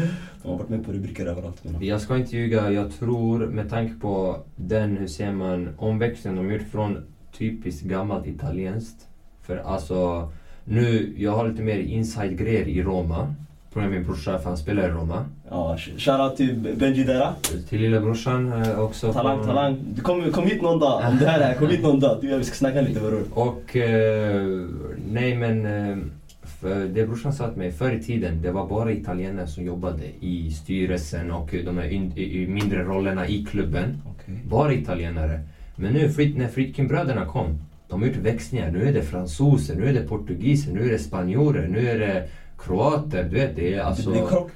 [0.43, 1.63] De har varit med på rubriker överallt.
[1.63, 1.86] Men...
[1.86, 6.53] Jag ska inte ljuga, jag tror med tanke på den, hur ser man, omväxlingen de
[6.53, 7.03] gjort från
[7.38, 9.08] typiskt gammalt italienskt.
[9.43, 10.30] För alltså,
[10.63, 13.34] nu, jag har lite mer inside-grejer i Roma.
[13.73, 15.25] Av min brorsa, för han spelar i Roma.
[15.49, 17.34] Ja, sh- shoutout till Benji Dera.
[17.69, 19.13] Till lillebrorsan eh, också.
[19.13, 19.77] Talang, talang.
[19.95, 21.03] Du kom, kom hit någon dag.
[21.10, 22.17] Om det här är, kom hit någon dag.
[22.21, 23.23] Du och vi ska snacka lite bror.
[23.34, 24.65] Och eh,
[25.12, 25.97] nej men eh,
[26.43, 30.03] för det brorsan sa till mig, förr i tiden det var bara italienare som jobbade
[30.19, 34.01] i styrelsen och de här in, i, i mindre rollerna i klubben.
[34.06, 34.36] Okej.
[34.49, 35.39] Bara italienare.
[35.75, 38.71] Men nu Frid, när Friedkin-bröderna kom, de har gjort växlingar.
[38.71, 42.27] Nu är det fransoser, nu är det portugiser, nu är det spanjorer, nu är det
[42.58, 43.24] kroater.
[43.24, 44.10] Du vet, det är alltså...
[44.12, 44.52] Det är krock.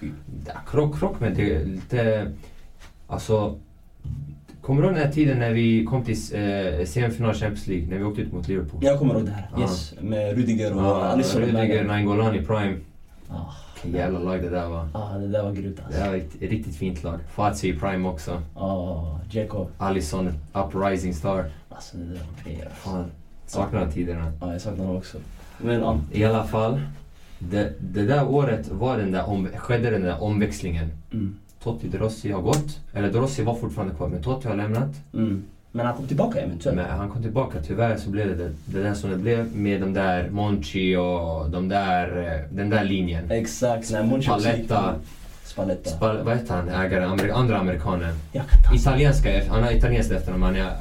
[0.47, 2.31] Ja, krock, krock, men det är lite...
[3.07, 3.55] Alltså...
[4.61, 7.87] Kommer du ihåg den här tiden när vi kom till eh, semifinal Champions League?
[7.89, 8.79] När vi åkte ut mot Liverpool?
[8.83, 9.49] Jag kommer ihåg det här.
[9.55, 9.61] Ja.
[9.61, 9.93] Yes.
[10.01, 11.41] Med Rudiger och Ja, Alisson.
[11.41, 12.77] Rudiger, Nainggolan i prime.
[13.29, 14.87] Ah, jävla lag det där var.
[14.93, 16.09] ah, det där var grymt Det alltså.
[16.09, 17.19] var ett riktigt fint lag.
[17.33, 18.41] Fazio i prime också.
[18.55, 19.67] Ah, Jacob.
[19.77, 21.45] Alisson, uprising star.
[21.69, 22.65] Alltså det där var grejer.
[22.65, 22.89] alltså.
[22.89, 23.05] Fan,
[23.45, 24.31] saknar de tiderna.
[24.41, 25.17] Ja, jag saknar honom också.
[25.57, 25.99] Men ja.
[26.11, 26.81] I alla fall.
[27.49, 30.91] Det, det där året var den där om, skedde den där omväxlingen.
[31.13, 31.35] Mm.
[31.63, 32.79] Totti De Rossi har gått.
[32.93, 34.89] Eller De Rossi var fortfarande kvar, men Totti har lämnat.
[35.13, 35.43] Mm.
[35.71, 36.75] Men han kom tillbaka eventuellt.
[36.75, 37.57] Men han kom tillbaka.
[37.67, 41.69] Tyvärr så blev det det, där som det blev med de där Monchi och de
[41.69, 43.31] där, eh, den där linjen.
[43.31, 43.91] Exakt.
[43.91, 44.95] När Monchi Spaletta.
[45.43, 45.89] Spaletta.
[45.89, 47.11] Spal, vad heter han, ägaren?
[47.11, 48.15] Amer, andra amerikanen.
[48.73, 50.43] Italienska, han har italienskt efternamn.
[50.43, 50.71] Han är...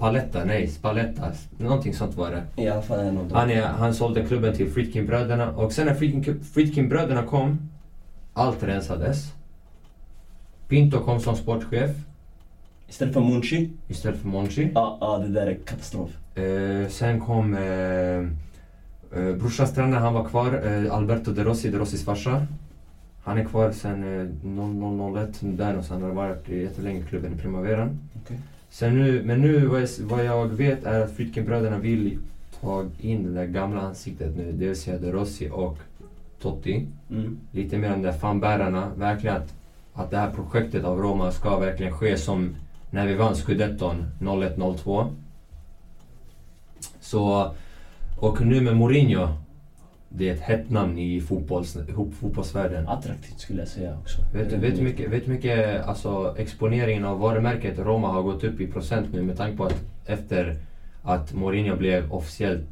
[0.00, 1.32] Paletta, nej, Spaletta.
[1.58, 2.62] Någonting sånt var det.
[2.62, 3.32] I alla fall en av dem.
[3.32, 5.94] Han, är, han sålde klubben till Friedkin-bröderna och sen när
[6.54, 7.58] Friedkin-bröderna kom,
[8.32, 9.32] allt rensades.
[10.68, 11.90] Pinto kom som sportchef
[12.88, 13.70] Istället för Monchi.
[13.88, 14.70] istället för Monchi.
[14.74, 16.10] Ja, ja, det där är katastrof.
[16.34, 17.62] Eh, sen kom eh,
[19.20, 20.62] eh, brorsans tränare, han var kvar.
[20.66, 22.46] Eh, Alberto De Rossi, De Rossis farsa.
[23.22, 25.88] Han är kvar sen eh, 0001, där någonstans.
[25.88, 27.98] Han har varit jättelänge i klubben i Primaveran.
[28.24, 28.38] Okej.
[28.70, 32.18] Sen nu, men nu vad jag, vad jag vet är att Friedkin-bröderna vill
[32.60, 34.52] ta in det där gamla ansiktet nu.
[34.52, 35.78] Det vill säga De Rossi och
[36.40, 36.86] Totti.
[37.10, 37.38] Mm.
[37.52, 38.90] Lite mer de där fanbärarna.
[38.96, 39.54] Verkligen att,
[39.94, 42.56] att det här projektet av Roma ska verkligen ske som
[42.90, 45.14] när vi vann scudetton 01-02.
[47.00, 47.54] Så,
[48.18, 49.28] och nu med Mourinho.
[50.12, 51.76] Det är ett hett namn i fotbolls,
[52.20, 52.88] fotbollsvärlden.
[52.88, 54.18] Attraktivt skulle jag säga också.
[54.34, 58.66] Vet du du mycket, vet mycket alltså, exponeringen av varumärket Roma har gått upp i
[58.66, 60.56] procent nu med tanke på att efter
[61.02, 62.66] att Mourinho blev officiellt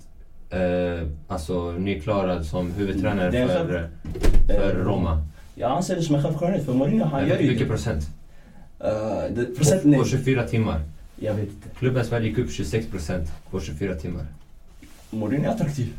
[0.50, 5.24] eh, alltså nyklarad som huvudtränare för, så- för Roma.
[5.54, 7.66] Jag anser det som en självklarhet för Mourinho han Hur gör ju mycket det.
[7.72, 8.02] procent?
[8.84, 10.80] Uh, det procent På, på 24 timmar.
[11.16, 11.68] Jag vet inte.
[11.78, 14.26] Klubbens värde gick upp 26 procent på 24 timmar.
[15.10, 15.92] Mourinho är attraktiv.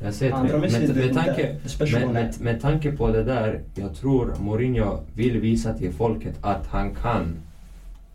[0.00, 0.58] Jag drar det.
[0.58, 5.74] med Med, tanke, med, med, med tanke på det där, jag tror Mourinho vill visa
[5.74, 7.36] till folket att han kan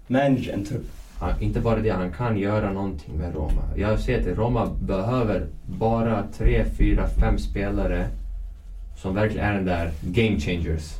[0.07, 0.85] Manage en trupp.
[1.19, 3.61] Han, inte bara det, han kan göra någonting med Roma.
[3.75, 8.07] Jag ser att Roma behöver bara tre, fyra, fem spelare
[8.97, 10.91] som verkligen är den där game changers.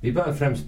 [0.00, 0.64] Vi behöver främst,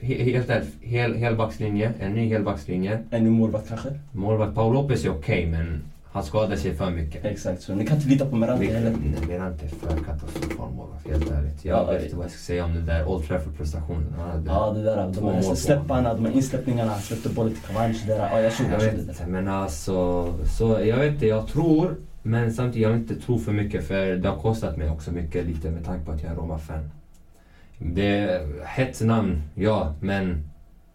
[0.00, 2.98] he, helt ärligt, hel, helbackslinje, en ny helbackslinje.
[3.10, 3.88] En ny målvakt kanske.
[4.12, 5.82] Målvakt Paul Lopez är okej, men
[6.16, 7.24] han skadar sig för mycket.
[7.24, 8.94] Exakt, så ni kan inte lita på Merante heller.
[9.28, 11.64] Merante är för katastrofal målvakt, helt ärligt.
[11.64, 14.14] Jag Ja, vet inte vad jag ska säga om den där Old Trafford-prestationen.
[14.46, 15.12] Ja, det där.
[15.14, 16.90] De här släpparna, de här insläppningarna.
[16.90, 18.16] Han släppte bollen till där.
[18.32, 19.26] Ja, jag såg Jag vet det där.
[19.26, 20.26] men alltså...
[20.58, 21.96] Så jag vet inte, jag tror.
[22.22, 25.46] Men samtidigt, jag vill inte tro för mycket för det har kostat mig också mycket
[25.46, 26.90] lite med tanke på att jag är Roma-fan.
[27.78, 30.50] Det är hett namn, ja, men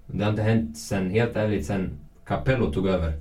[0.07, 1.89] det har inte hänt sen, helt ärligt, sen
[2.25, 3.13] Capello tog över.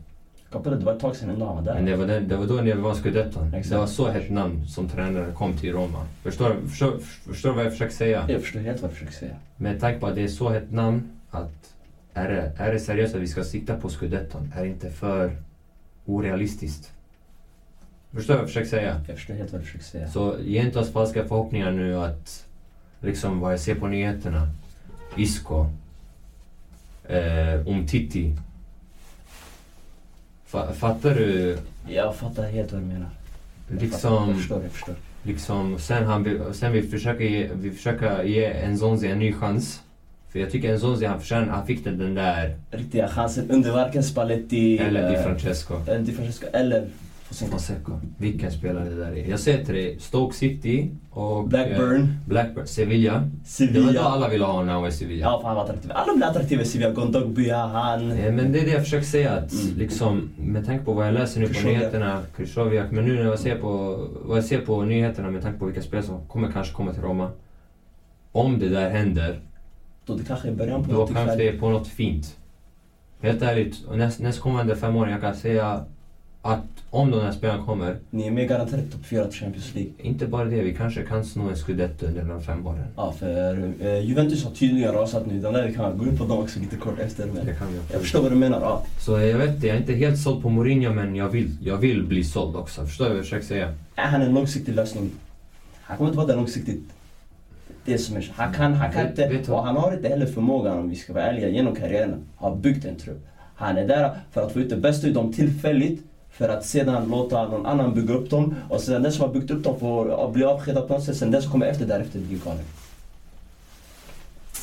[0.51, 1.75] Capello, det var ett tag sedan ändå han var där.
[1.75, 3.51] Men det var, den, det var då när vi vann scudetton.
[3.51, 6.07] Det var så hett namn som tränare kom till Roma.
[6.23, 6.99] Förstår, förstår,
[7.33, 8.25] förstår vad jag försöker säga?
[8.29, 9.35] Jag förstår helt vad du försöker säga.
[9.57, 11.75] Med tanke på att det är så hett namn att
[12.15, 14.53] är det, är det seriöst att vi ska sikta på scudetton?
[14.57, 15.37] Är det inte för
[16.07, 16.93] orealistiskt?
[18.13, 19.01] Förstår du vad jag försöker säga?
[19.09, 20.09] Jag förstår helt vad du försöker säga.
[20.09, 22.47] Så ge inte oss falska förhoppningar nu att
[23.01, 24.49] liksom vad jag ser på nyheterna,
[25.17, 25.67] Isco,
[27.09, 28.37] eh, om Titti.
[30.51, 31.59] Fa, fattar du?
[31.89, 33.09] Jag fattar helt vad du menar.
[33.69, 33.87] Jag fattar.
[33.87, 34.95] Liksom, Jag förstår, jag förstår.
[35.23, 39.81] liksom sen, han, sen vi försöker ge, vi försöker ge Nzonzi en ny chans.
[40.33, 44.79] För jag tycker Nzonzi, han förtjänar, han fick den, där, Riktiga chansen under varken Spalletti
[44.79, 45.75] eller Di eh, Francesco.
[45.87, 46.87] eller Di Francesco eller
[47.31, 47.51] Fonseca.
[47.51, 48.01] Fonseca.
[48.19, 49.31] Vilken spelare det där är.
[49.31, 51.38] Jag säger till dig, Stoke City och...
[51.43, 52.66] eh, Blackburn, Blackburn.
[52.66, 53.12] Sevilla.
[53.12, 54.01] Det var då Sevilla.
[54.01, 55.21] alla ville ha honom i Sevilla.
[55.27, 55.90] Ja, fan han var attraktiv.
[55.95, 56.90] Alla blir attraktiva i Sevilla.
[56.90, 58.11] Gondogby, han...
[58.11, 59.79] Eh, Men det är det jag försöker säga att Mm.
[59.79, 63.38] liksom med tanke på vad jag läser nu på nyheterna, Krychowiak, men nu när jag
[63.38, 66.75] ser på, vad jag ser på nyheterna med tanke på vilka spel som kommer kanske
[66.75, 67.31] komma till Roma.
[68.33, 69.40] Om det där händer,
[70.07, 72.37] Då det kanske är början på då kanske det är på något fint.
[73.23, 75.85] Helt ärligt, näst, nästkommande fem år jag kan säga
[76.42, 79.92] att om de här spelarna kommer, Ni är mer garanterade topp 4 till Champions League.
[79.98, 82.85] inte bara det, vi kanske kan sno en scudetto under de fem åren.
[82.96, 85.40] Ja, för eh, Juventus har tydligen rasat nu.
[85.40, 87.26] Den där vi kan gå in på dem också lite kort efter.
[87.26, 88.61] Men Det kan vi jag förstår vad du menar.
[88.61, 88.85] Ja.
[89.00, 91.76] Så jag vet inte, jag är inte helt såld på Mourinho men jag vill, jag
[91.76, 92.87] vill bli såld också.
[92.87, 93.74] Förstår du vad jag försöker säga?
[93.94, 95.11] Är han en långsiktig lösning?
[95.83, 96.83] Han kommer inte vara där långsiktigt.
[97.85, 100.79] Det är som är, han kan, han kan inte, vet han har inte heller förmågan
[100.79, 103.26] om vi ska vara ärliga genom karriären, har byggt en trupp.
[103.55, 107.09] Han är där för att få ut det bästa ur dem tillfälligt för att sedan
[107.09, 110.33] låta någon annan bygga upp dem och sen den som har byggt upp dem får
[110.33, 112.64] bli avskedad på något sätt, sen den som kommer efter därefter blir galen.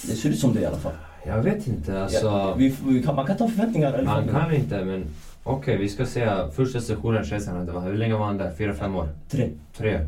[0.08, 0.94] Det ser ut som det i alla fall.
[1.26, 2.26] Jag vet inte, alltså.
[2.26, 5.06] Ja, vi, vi kan, man kan ta förväntningar eller Man kan inte men
[5.44, 8.52] okej vi ska säga första sessionen Chelsea hade, hur länge var han där?
[8.58, 9.10] Fyra, fem år?
[9.30, 9.50] Tre.
[9.78, 10.08] Tre.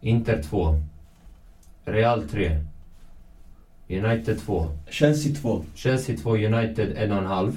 [0.00, 0.74] Inter två.
[1.84, 2.64] Real tre.
[3.88, 4.66] United två.
[4.90, 5.64] Chelsea två.
[5.74, 7.56] Chelsea två, United en och en halv.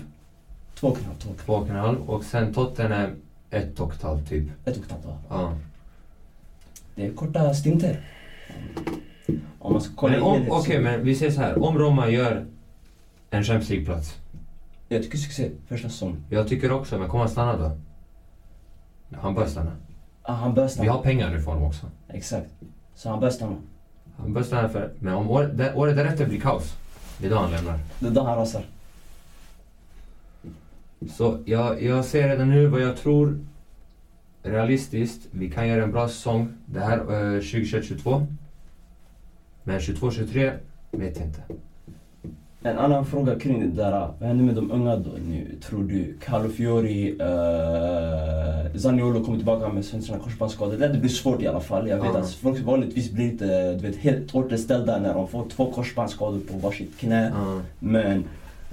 [0.81, 1.45] Två och en halv, två och en halv.
[1.45, 2.09] Två och en halv.
[2.09, 3.09] Och sen Tottenham
[3.49, 4.49] ett och ett halvt typ.
[4.65, 5.17] Ett och ett halvt, ja.
[5.29, 5.57] Ja.
[6.95, 8.05] Det är korta stinter.
[9.59, 11.63] Om man ska kolla Men om, okej så- men vi säger så här.
[11.63, 12.45] Om Roma gör
[13.29, 14.15] en Champions League-plats.
[14.89, 16.23] Jag tycker succé första säsongen.
[16.29, 17.71] Jag tycker också, men kommer han stanna då?
[19.17, 19.71] Han bör stanna.
[20.21, 20.91] Ah, han bör Vi stanna.
[20.91, 21.85] har pengar nu för honom också.
[22.09, 22.49] Exakt.
[22.95, 23.55] Så han bör stanna.
[24.17, 24.91] Han bör stanna för...
[24.99, 26.73] Men om året, året därefter blir kaos.
[27.17, 27.79] Det är då han lämnar.
[27.99, 28.63] Det är då han rasar.
[31.09, 33.39] Så jag, jag ser redan nu vad jag tror
[34.43, 35.27] realistiskt.
[35.31, 38.25] Vi kan göra en bra säsong det här eh, 2021-22.
[39.63, 40.51] Men 22-23
[40.91, 41.41] vet jag inte.
[42.63, 43.91] En annan fråga kring det där.
[44.19, 45.55] Vad händer med de unga då nu?
[45.61, 50.77] Tror du Carlo Fiori, uh, Zaniolo kommer tillbaka med sina korsbandsskador?
[50.77, 51.89] Det blir svårt i alla fall.
[51.89, 52.19] Jag vet Ja.
[52.19, 56.57] att folk vanligtvis blir inte du vet, helt återställda när de får två korsbandsskador på
[56.57, 57.31] varsitt knä.
[57.35, 57.61] Ja.
[57.79, 58.21] Men eh,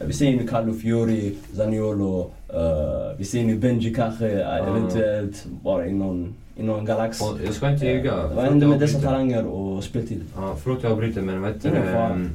[0.06, 4.58] vi ser nu Carlo Fiori, Zaniolo, eh, vi ser nu Benji kanske eh, Ja.
[4.66, 7.20] eventuellt bara i någon, i någon galax.
[7.22, 8.12] Och jag ska inte ljuga.
[8.12, 10.24] Eh, Vad händer med dessa talanger och speltid?
[10.36, 12.30] Ja, förlåt jag avbryter men vet du ehm,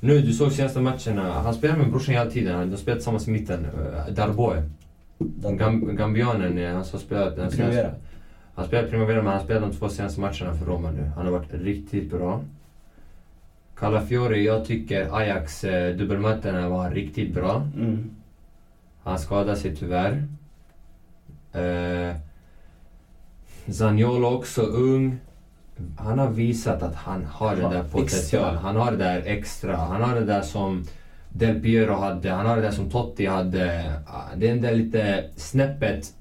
[0.00, 1.32] Nu, du såg senaste matcherna.
[1.32, 2.70] Han spelar med brorsan hela tiden.
[2.70, 3.60] De spelar tillsammans i mitten.
[3.66, 4.62] Uh, Darboe.
[5.58, 7.90] Gam, Gambianen, eh, han som spelat den senaste-
[8.54, 11.10] Han spelar Primavera men han spelar de två senaste matcherna för Roma nu.
[11.16, 12.40] Han har varit riktigt bra.
[13.78, 17.68] Calafiori, jag tycker Ajax eh, dubbelmötena var riktigt bra.
[17.76, 18.10] Mm.
[19.02, 20.28] Han skadade sig tyvärr.
[21.52, 22.16] Eh,
[23.72, 25.18] Zaniolo också ung.
[25.98, 28.58] Han har visat att han har den där potentialen.
[28.58, 29.76] Han har det där extra.
[29.76, 30.84] Han har det där som
[31.38, 32.30] Del Piero hade.
[32.30, 33.92] Han har det där som Totti hade.
[34.06, 36.12] Ah, det är den där lite snäppet.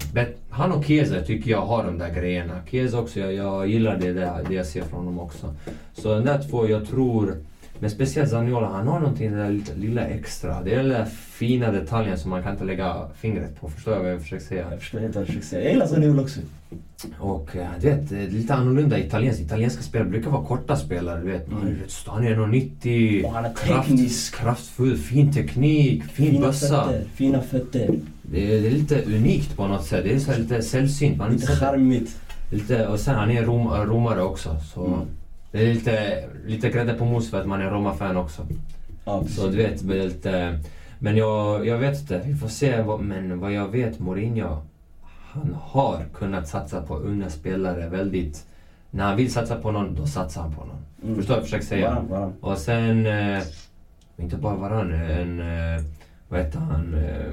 [0.49, 2.61] Han och Chiesa tycker jag har de där grejerna.
[2.71, 5.53] Chiesa också, jag, jag gillar det, där, det jag ser från honom också.
[5.93, 7.35] Så den där två, jag tror...
[7.79, 10.61] Men speciellt Zaniolo, han har någonting det där lilla, extra.
[10.63, 13.69] Det är den där fina detaljen som man kan inte lägga fingret på.
[13.69, 14.65] Förstår jag vad jag försöker säga?
[14.71, 15.63] Jag förstår helt vad du försöker säga.
[15.63, 16.39] Jag gillar Zaniolo också.
[17.19, 19.41] Och eh, du vet, det är lite annorlunda italienskt.
[19.41, 21.21] Italienska spelare brukar vara korta spelare.
[21.21, 21.75] Du vet, Mm.
[22.07, 23.23] han är 1,90.
[23.25, 24.35] Och han är kraft- teknisk.
[24.35, 26.83] Kraftfull, fin teknik, fin Fina bössa.
[26.85, 27.03] fötter.
[27.15, 27.95] Fina fötter.
[28.21, 30.03] Det är, det är lite unikt på något sätt.
[30.03, 31.17] Det är så lite sällsynt.
[31.17, 32.17] Man Lite inte charmigt.
[32.51, 34.55] lite, och sen han är rom, romare också.
[34.73, 34.99] Så Mm.
[35.55, 38.47] Det är lite, lite grädde på mos för att man är Roma-fan också.
[39.05, 39.23] Ja.
[39.27, 40.59] Så du vet, det är lite...
[40.99, 42.81] Men jag, jag vet inte, vi får se.
[42.81, 44.57] Vad, men vad jag vet, Mourinho,
[45.31, 48.45] han har kunnat satsa på unga spelare väldigt...
[48.91, 50.77] När han vill satsa på någon, då satsar han på någon.
[51.03, 51.15] Mm.
[51.15, 51.89] Förstår du vad jag försöker säga?
[51.89, 52.33] Varann, varann.
[52.41, 53.43] Och sen, eh,
[54.17, 55.83] inte bara varann, en, eh,
[56.29, 57.31] vad heter han, eh,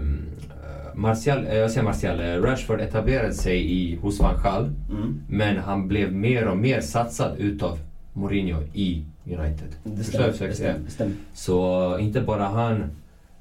[0.94, 5.20] Martial, eh, jag säger Martial, eh, Rashford etablerade sig i, hos van Gaal, Mm.
[5.28, 7.78] men han blev mer och mer satsad utav
[8.12, 9.68] Mourinho i United.
[9.84, 10.26] Det stämmer.
[10.26, 10.78] Det stämmer.
[10.84, 11.14] det stämmer.
[11.34, 12.90] Så inte bara han,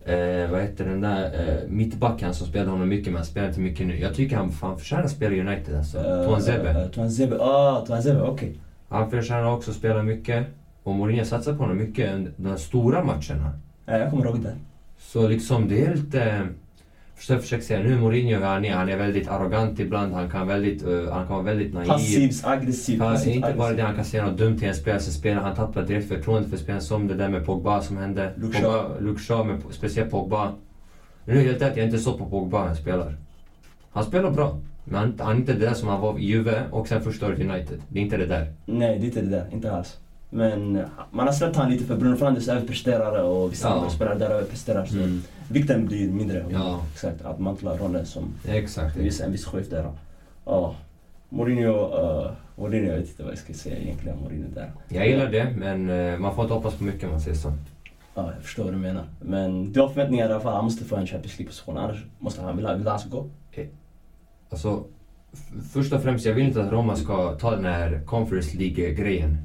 [0.06, 3.60] Eh, vad heter den där eh, mittbacken som spelade honom mycket men han spelar inte
[3.60, 4.00] mycket nu.
[4.00, 5.98] Jag tycker han fan förtjänar att spela i United alltså.
[5.98, 6.70] Eh, Tuanzebe.
[6.70, 8.56] eh, Tuanzebe, ah Tuanzebe, okej.
[8.90, 10.48] Han förtjänar också att spela mycket.
[10.84, 13.52] Och Mourinho satsar på honom mycket de stora matcherna.
[13.86, 14.56] Ja, jag kommer ihåg det.
[15.00, 16.48] Så liksom det är lite...
[17.22, 20.14] Förstår jag försöker säga nu Mourinho han är, han är väldigt arrogant ibland.
[20.14, 21.88] Han kan, väldigt, eh, han kan vara väldigt naiv.
[21.88, 23.00] Passivt, aggressivt.
[23.00, 25.56] Ja, passivt, inte bara det, han kan säga något dumt till en spelare, spelar han
[25.56, 28.34] tappar direkt förtroende för spelaren som det där med Pogba som hände.
[29.00, 30.52] Luke Shaw, med, speciellt Pogba.
[31.26, 33.16] Nu är helt rätt, jag är inte så på Pogba han spelar.
[33.92, 34.60] Han spelar bra.
[34.84, 37.28] Men han, han är inte det där som han var i Juve och sen första
[37.28, 37.82] året i United.
[37.88, 38.54] Det är inte det där.
[38.66, 39.48] Nej, det är inte det där.
[39.52, 39.98] Inte alls.
[40.34, 43.74] Men eh, man har släppt han lite för Bruno Fernandes överpresterar och vissa Ja.
[43.74, 44.86] andra spelare där överpresterar.
[44.86, 45.22] Så Mm.
[45.50, 46.46] vikten blir mindre.
[46.50, 46.82] Ja.
[46.94, 48.96] Exakt, att mantla rollen som Exakt.
[48.98, 49.92] en viss, en viss chef där.
[50.46, 50.76] Ja.
[51.30, 54.18] Mourinho, uh, Mourinho, jag vet inte vad jag ska säga egentligen.
[54.20, 54.72] Mourinho där.
[54.90, 57.54] Jag gillar det, men eh, man får inte hoppas på mycket om man säger så.
[58.16, 59.04] Ja, jag förstår vad du menar.
[59.22, 60.56] Men du har förväntningar i alla fall.
[60.56, 61.78] Han måste få en Champions League-position.
[61.78, 63.30] Annars måste han, vill han, vill han ska gå?
[64.50, 64.84] Alltså,
[65.34, 69.38] f- först och främst, jag vill inte att Roma ska ta den här Conference League-grejen.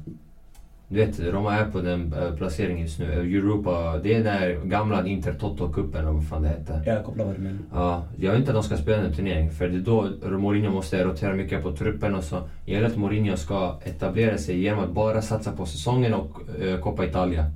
[0.89, 3.05] Du vet, Roma är på den äh, placeringen just nu.
[3.05, 6.83] Europa, det är den här gamla Inter-Toto-cupen eller vad fan det heter.
[6.85, 7.59] Jag kopplar vad du menar.
[7.73, 10.71] Ja, jag vill inte att de ska spela den turneringen för det är då Mourinho
[10.71, 12.35] måste rotera mycket på truppen och så.
[12.65, 16.79] Jag gillar att Mourinho ska etablera sig genom att bara satsa på säsongen och uh,
[16.79, 17.51] Coppa Italia.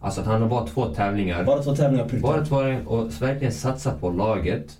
[0.00, 1.44] Alltså att han har bara två tävlingar.
[1.44, 4.78] Bara två tävlingar per Bara två och verkligen satsa på laget.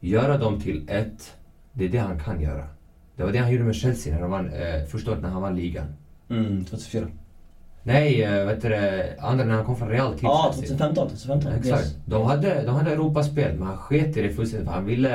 [0.00, 1.34] Göra dem till ett.
[1.72, 2.64] Det är det han kan göra.
[3.16, 5.42] Det var det han gjorde med Chelsea när de vann, eh, första året när han
[5.42, 5.86] vann ligan.
[6.30, 7.06] Mm, 2004.
[7.82, 10.76] Nej, eh, vet du det, andra när han kom från Real till Ja, Chelsea.
[10.78, 11.08] 2015.
[11.08, 11.52] 2015.
[11.52, 11.82] Exakt.
[11.84, 11.94] Yes.
[12.04, 15.08] De hade, de hade Europaspel, men han sket i det fullständigt för han ville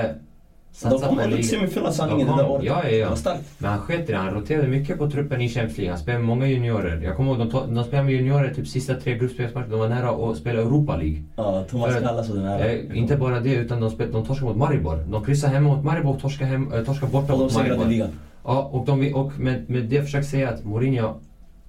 [0.73, 1.59] De satsa kom på ändå till ligan.
[1.59, 2.65] semifinal sanningen De det där kom- året.
[2.65, 3.03] ja, ja, ja.
[3.03, 3.43] Det var starkt.
[3.57, 4.17] Men han sket i det.
[4.17, 5.91] Han roterade mycket på truppen i Champions League.
[5.93, 7.01] Han spelade med många juniorer.
[7.03, 9.71] Jag kommer ihåg, de, de spelade med juniorer typ sista tre gruppspelsmatcherna.
[9.71, 11.23] De var nära att spela Europa League.
[11.35, 12.69] Ja, Thomas Kallas och den här.
[12.69, 15.05] Eh, inte bara det, utan de, spel, de torskade mot Maribor.
[15.11, 17.69] De kryssade hemma mot Maribor och torskade, hem, eh, torskade borta Och de mot segrade
[17.69, 17.89] Maribor.
[17.91, 18.09] ligan.
[18.43, 21.19] Ja, och, de, och med, med det försöker säga att Mourinho,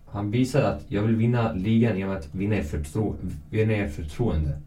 [0.07, 3.17] han visade att jag vill vinna ligan genom att vinna er, förtro,
[3.51, 4.61] vinna er förtroende.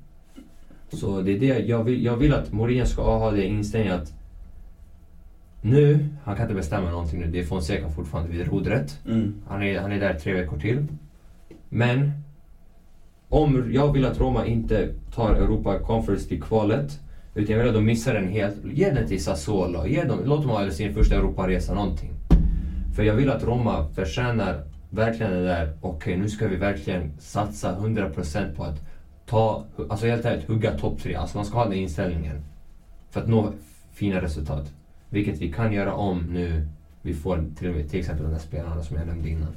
[0.89, 2.05] Så det är det jag vill.
[2.05, 4.13] Jag vill att Mourinho ska ha det inställningen att
[5.61, 7.27] nu, han kan inte bestämma någonting nu.
[7.27, 8.99] Det är Fonseca fortfarande vid rodret.
[9.07, 9.33] Mm.
[9.47, 10.87] Han är, han är där tre veckor till.
[11.69, 12.11] Men
[13.29, 16.99] om jag vill att Roma inte tar Europa Conference League-kvalet
[17.36, 18.56] utan jag vill att de missar den helt.
[18.74, 19.88] Ge den till Sassuolo.
[19.88, 22.12] Ge dem, låt dem ha sin första Europaresa, någonting.
[22.95, 25.78] För jag vill att Roma förtjänar verkligen det där.
[25.82, 28.82] Okej, nu ska vi verkligen satsa 100% på att
[29.26, 31.15] ta, alltså helt ärligt, hugga topp tre.
[31.15, 32.45] Alltså man ska ha den inställningen.
[33.10, 33.54] För att nå
[33.93, 34.74] fina resultat.
[35.10, 36.67] Vilket vi kan göra om nu
[37.02, 39.52] vi får till, till exempel de där spelarna som jag nämnde innan.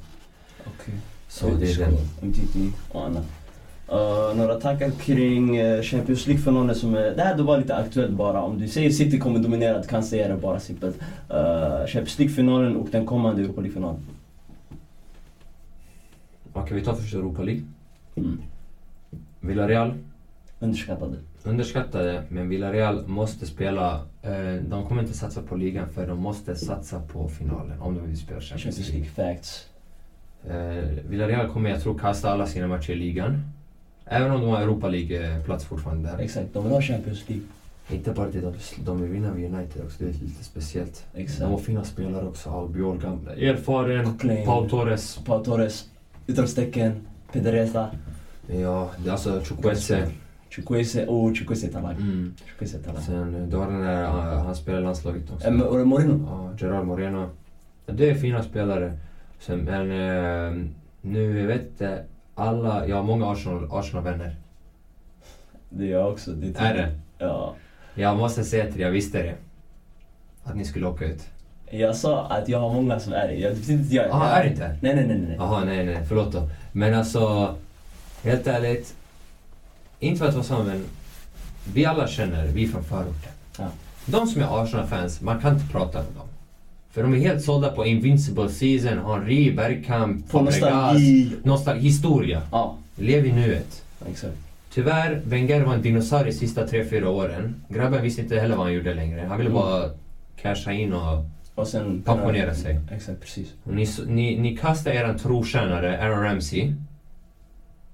[0.59, 0.93] Okej.
[1.27, 3.23] Så det är den.
[3.91, 7.15] Uh, några tankar kring uh, Champions League-finalen som är...
[7.15, 8.41] Det här då var lite aktuellt bara.
[8.41, 10.95] Om du säger City kommer dominera, du kan säga det bara simpelt.
[10.95, 13.99] Uh, Champions League-finalen och den kommande Europa League-finalen.
[16.53, 17.63] Okej, vi tar först Europa League.
[18.15, 18.41] Mm.
[19.39, 19.93] Villarreal,
[20.59, 21.17] Underskattade.
[21.43, 24.01] underskattade, men Villarreal måste spela...
[24.21, 28.07] Eh, de kommer inte satsa på ligan för de måste satsa på finalen om de
[28.07, 29.09] vill spela Champions Champions League.
[29.15, 29.69] League, facts.
[30.47, 33.43] Eh, Villarreal kommer jag tro kasta alla sina matcher i ligan.
[34.11, 36.17] Även om de har Europa League-plats fortfarande där.
[36.19, 37.45] Exakt, de vill ha Champions League.
[37.89, 38.53] Inte bara det, de,
[38.85, 40.03] de vill vinna vid United också.
[40.03, 41.05] Det är lite speciellt.
[41.11, 41.61] De har Exakt.
[41.65, 42.49] fina spelare också.
[42.49, 43.31] Albiol, gamla.
[43.35, 44.05] Erfaren.
[44.05, 44.45] Coquelin.
[44.45, 45.19] Paul Torres.
[45.25, 45.89] Pau Torres,
[46.27, 47.89] utropstecken, Pedreza,
[48.47, 50.11] Ja, det är alltså Chukwueze.
[50.49, 51.05] Chukwueze.
[51.07, 51.95] Oh, Chukwueze är talang.
[51.95, 52.33] Mm.
[52.45, 53.03] Chukwueze är talang.
[53.03, 55.47] Sen, du har den där, uh, han spelar i landslaget också.
[55.47, 56.25] Och Moreno.
[56.27, 57.29] Ja, Gerard Moreno.
[57.85, 58.97] Det är fina spelare.
[59.39, 60.65] Sen, men eh,
[61.01, 62.03] nu, jag vet inte,
[62.39, 64.35] alla, jag har många Arsenal, Arsenal-vänner.
[65.69, 66.31] Det är jag också.
[66.31, 66.99] Det Är det?
[67.17, 67.55] Ja.
[67.93, 69.35] Jag måste säga till dig, jag visste det.
[70.43, 71.21] Att ni skulle åka ut.
[71.71, 73.33] Jag sa att jag har många som är det.
[73.33, 74.07] Jag, inte jag.
[74.07, 74.77] Jag- är det inte?
[74.81, 75.17] Nej, nej, nej.
[75.27, 75.35] nej.
[75.39, 76.49] Jaha, nej, nej, förlåt då.
[76.71, 77.55] Men alltså,
[78.23, 78.95] helt ärligt.
[79.99, 80.85] Inte för att vara så, men
[81.73, 83.31] vi alla känner, vi från förorten.
[83.59, 83.67] Ja.
[84.05, 86.27] De som är Arsenal-fans, man kan inte prata med dem.
[86.91, 90.61] För de är helt sålda på Invincible Season, Henri, Bergkamp, Fabregas.
[90.61, 91.31] nostalgi.
[91.43, 92.41] Nostal- historia.
[92.51, 93.83] Ja, Lev i nuet.
[94.09, 94.33] exakt.
[94.73, 97.55] Tyvärr, Wenger var en dinosaurie sista tre fyra åren.
[97.69, 99.25] Grabben visste inte heller vad han gjorde längre.
[99.29, 99.61] Han ville Mm.
[99.61, 99.89] bara
[100.41, 101.25] casha in och...
[101.55, 102.01] Och sen...
[102.05, 102.79] Pensionera sig.
[102.91, 103.47] Exakt, precis.
[103.63, 106.73] och ni, ni, ni kastade eran trotjänare Aaron Ramsey.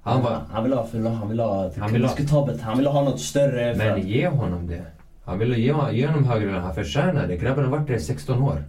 [0.03, 0.41] Han var...
[0.51, 2.61] Han vill ha, han vill ha, Han vill ha- diskutabelt.
[2.61, 3.75] Han vill ha något större.
[3.75, 4.81] Men ge honom det.
[5.25, 6.61] Han ville ge, ge honom högre lön.
[6.63, 7.37] Han förtjänar det.
[7.37, 8.63] Grabben har varit där i 16 år.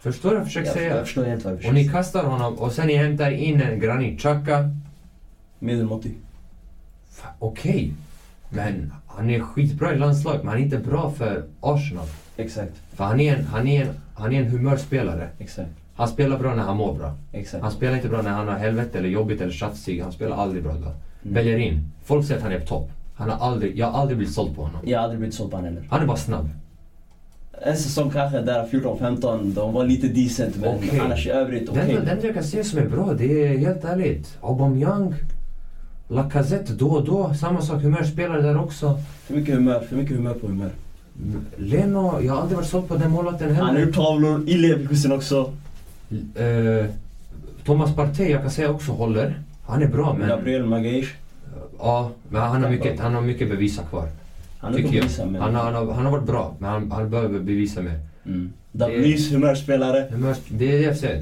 [0.00, 0.96] Förstår du vad jag försöker jag, säga?
[0.96, 3.60] jag förstår helt vad du Och försöker ni kastar honom och sen ni hämtar in
[3.62, 4.70] en Granit Xhaka.
[5.58, 6.14] Medelmåttig.
[7.38, 7.92] Okej,
[8.50, 12.06] men han är skitbra i landslag, men han är inte bra för Arsenal.
[12.36, 15.28] Exakt, För han är en, han är en, han är en humörspelare.
[15.38, 17.14] exakt, Han spelar bra när han mår bra.
[17.32, 17.62] exakt.
[17.62, 20.02] Han spelar inte bra när han har helvete eller jobbigt eller tjafsig.
[20.02, 20.78] Han spelar aldrig bra då.
[20.78, 20.94] Mm.
[21.22, 22.90] Bellerin, folk säger att han är på topp.
[23.16, 24.80] Han har aldrig, jag har aldrig blivit såld på honom.
[24.84, 25.88] Jag har aldrig blivit såld på honom heller.
[25.90, 26.50] Han är bara snabb.
[27.62, 31.00] En säsong kanske där 14-15, de var lite decent men Okej.
[31.04, 31.98] annars i övrigt Den, okej.
[32.06, 34.38] den jag kan se som är bra, det är helt ärligt.
[34.40, 35.14] Aubameyang,
[36.08, 37.34] Lacazette då och då.
[37.34, 39.00] Samma sak, humörspelare där också.
[39.26, 40.70] För mycket humör, för mycket humör på humör.
[41.56, 43.86] Leno, jag har aldrig varit såld på den målvakten Han har heller.
[43.86, 45.52] gjort tavlor i Leverkusen också.
[46.34, 46.86] Eh,
[47.64, 49.34] Thomas Partey, jag kan säga också håller.
[49.66, 50.28] Han är bra men...
[50.28, 51.06] Gabriel Magalhaes.
[51.78, 54.08] Ja, men han har mycket, han har mycket bevisa kvar.
[54.58, 55.02] Han är Tycker på jag.
[55.02, 55.42] visa men...
[55.42, 58.00] Han har, han, har, han har varit bra, men han, han behöver bevisa mer.
[58.26, 58.52] Mm.
[58.72, 60.06] Davies humörspelare.
[60.48, 61.20] Det är det jag säger.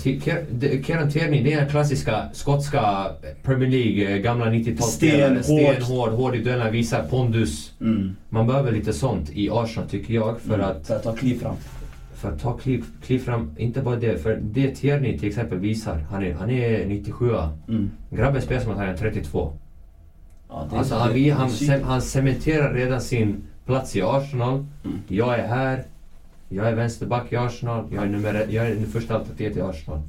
[0.83, 3.07] Kieran Tierney, det är den klassiska skotska
[3.43, 5.43] Premier League, eh, gamla 90-talsspelare.
[5.43, 5.75] Stenhård.
[5.75, 7.73] Stenhård, hård i duellerna, visar pondus.
[7.81, 8.17] Mm.
[8.29, 10.67] Man behöver lite sånt i Arsenal tycker jag för Mm.
[10.67, 11.55] att, För att ta kliv fram.
[12.15, 13.51] för att ta kliv, kliv fram.
[13.59, 17.31] Inte bara det, för det Tierney till exempel visar, han är, han är 97
[17.69, 17.91] Mm.
[18.11, 19.53] Grabben spelar som att han är 32.
[20.71, 21.51] Ja, Alltså han, vi- han,
[21.83, 24.55] han cementerar redan sin plats i Arsenal.
[24.85, 24.99] Mm.
[25.09, 25.85] Jag är här.
[26.49, 27.85] Jag är vänsterback i Arsenal.
[27.95, 30.01] Jag är, nummer, jag är det första alternativet i Arsenal.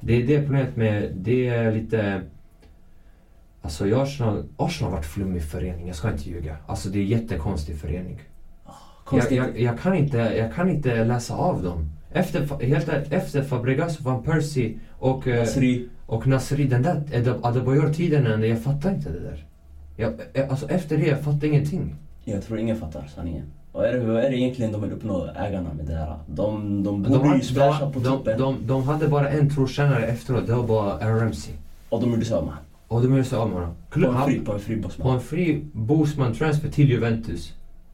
[0.00, 1.12] Det är det problemet med...
[1.16, 2.22] Det är lite...
[3.62, 4.44] Alltså i Arsenal...
[4.56, 6.56] Arsenal har varit flummig förening, jag ska inte ljuga.
[6.66, 8.20] Alltså det är jättekonstig förening.
[8.64, 8.74] Jag,
[9.04, 9.36] Konstigt.
[9.36, 11.90] jag, jag, kan inte, jag kan inte läsa av dem.
[12.12, 15.88] Efter, helt efter Fabregas, Van Persie och, eh, Nasri.
[16.06, 19.44] och Nasri, den där Ade- Adebayor-tiden, jag fattar inte det där.
[20.00, 20.12] Jag,
[20.48, 21.94] alltså efter det, jag fattar ingenting.
[22.24, 23.42] Jag tror ingen fattar sanningen.
[23.72, 26.16] Och är det, vad är det egentligen de vill uppnå, ägarna, med det här?
[26.26, 28.38] De, de De, borde ju splasha de, på de, toppen.
[28.38, 31.54] de, de hade bara en trotjänare efteråt, det var bara Aaron Ramsey.
[31.88, 32.54] Och de gjorde sig av med.
[32.88, 33.74] Och de gjorde sig av med honom.
[33.90, 37.52] På en fri, på en fri På en fri Bosman transfer till Juventus.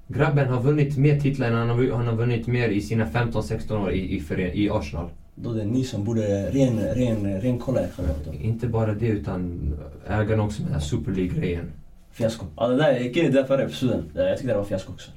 [0.09, 3.83] Grabben har vunnit mer titlar än han har, han har vunnit mer i sina 15-16
[3.85, 5.09] år i, i, fören- i Arsenal.
[5.35, 8.13] Då är det ni som borde ren, ren, ren kolla er själva.
[8.43, 9.61] Inte bara det utan
[10.09, 11.71] ägarna också med den här Super League-grejen.
[12.15, 12.47] Fiasko.
[12.57, 14.05] Ja, det där, jag i det förra episoden.
[14.15, 15.11] Det- Jag tyckte det var fiasko också.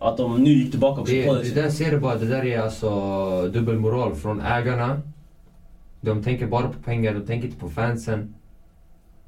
[0.00, 2.44] Att de nu gick tillbaka också Det, på det där ser du bara, det där
[2.44, 2.90] är alltså
[3.48, 5.00] dubbelmoral från ägarna.
[6.00, 8.34] De tänker bara på pengar, de tänker inte på fansen.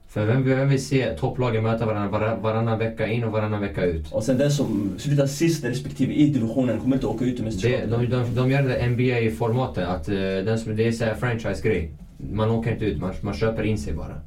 [0.09, 3.85] För vem, vem vill se topplagen möta varandra var, varannan vecka in och varannan vecka
[3.85, 4.13] ut?
[4.13, 7.91] Och sen den som slutar sist respektive i divisionen kommer inte åka ut Det, mästerskapet.
[7.91, 11.91] de, de, de gör det NBA-formatet, att eh, den som, det är franchise-grej.
[12.33, 14.21] Man åker inte ut, man, man köper in sig bara.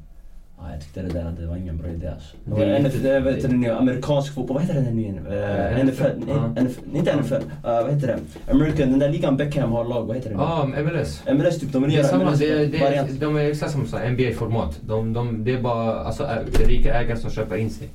[0.60, 2.36] Ja, jag tyckte det där det var ingen bra idé alltså.
[2.44, 5.26] Det var inte- det, vet du, den amerikansk fotboll, vad heter den nu igen?
[5.26, 6.62] Uh, Eh, NFL, ja.
[6.62, 8.50] NFL, inte NFL, uh, vad heter det?
[8.52, 10.34] American, den där ligan Beckham har lag, vad heter det?
[10.36, 11.22] Ja, MLS.
[11.34, 14.80] MLS typ är dominerar samma, MLS det, de är exakt sak, NBA-format.
[14.80, 16.28] De, de, det är bara alltså,
[16.66, 17.88] rika ägare som köper in sig.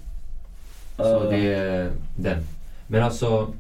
[0.97, 2.37] Så Uh, det är den.
[2.87, 3.53] Men alltså...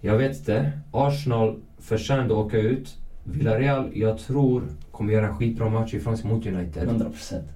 [0.00, 0.72] Jag vet inte.
[0.92, 2.96] Arsenal förtjänade att åka ut.
[3.24, 4.62] Villarreal, jag tror,
[4.98, 6.82] kommer göra en skitbra match ifrån sig mot United.
[6.88, 7.48] 100 procent.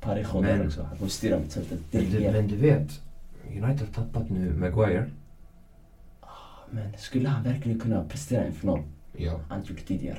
[0.00, 0.82] Parejo Men- också.
[0.82, 1.80] Han kommer styra mittfältet.
[1.90, 3.00] Men men du vet,
[3.48, 5.10] United har tappat nu Maguire.
[6.70, 8.82] Men skulle han verkligen kunna prestera i en final?
[9.16, 9.40] Ja.
[9.48, 10.18] Han det tidigare.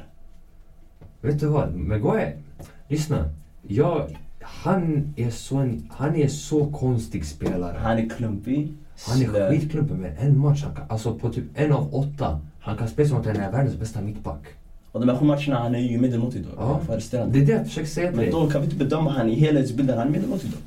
[1.22, 1.76] Vet du vad?
[1.76, 2.38] Maguire,
[2.88, 3.30] lyssna.
[3.68, 7.78] Jag, han, är så en, han är så konstig spelare.
[7.78, 8.74] Han är klumpig.
[9.08, 12.78] Han är skitklumpig men en match, han kan, alltså på typ en av åtta, han
[12.78, 14.44] kan spela som att han är världens bästa mittback.
[14.98, 16.50] Och de här sju matcherna, han är ju medelmåttig då.
[16.58, 16.80] Ja.
[17.12, 18.32] Det är det jag försöker säga till Men dig.
[18.32, 19.98] då kan vi inte bedöma han i helhetsbilden.
[19.98, 20.58] Han är medelmåttig då.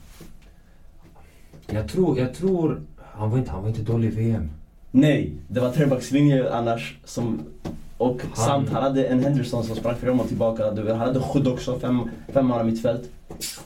[1.74, 2.80] Jag tror, jag tror,
[3.12, 4.50] han var inte, han var inte dålig i VM.
[4.90, 6.98] Nej, det var trebackslinje annars.
[7.04, 7.40] Som,
[7.96, 10.64] och Han- samt han hade en Henderson som sprang fram och tillbaka.
[10.88, 13.10] Han hade skydd också, fem, fem man mittfält.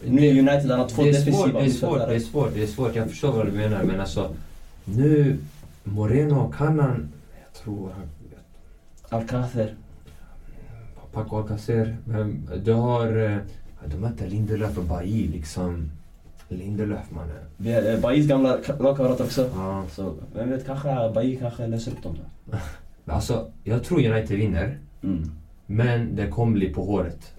[0.04, 2.14] Nu är United, han har två det är svårt, defensiva det är svårt, det är
[2.14, 2.20] mittfältare.
[2.20, 2.94] svårt, det är svårt.
[2.96, 4.30] Jag förstår vad du menar men alltså,
[4.84, 5.38] nu,
[5.84, 7.08] Moreno kan han,
[7.44, 8.08] jag tror han,
[9.20, 9.74] Alcacer.
[11.14, 13.36] Paco Alcacer, men du har, eh,
[13.86, 15.90] de möter Lindelöf och Bailly liksom.
[16.48, 17.36] Lindelöf mannen.
[17.56, 17.72] Vi
[18.20, 19.50] eh, gamla ka- lagkamrat också.
[19.56, 19.84] Ja.
[19.90, 22.16] Så vem vet, kanske Bailly kanske löser upp dem
[22.50, 22.56] då.
[23.12, 24.78] Alltså, jag tror United vinner.
[25.02, 25.30] Mm.
[25.66, 27.32] Men det kommer bli på håret.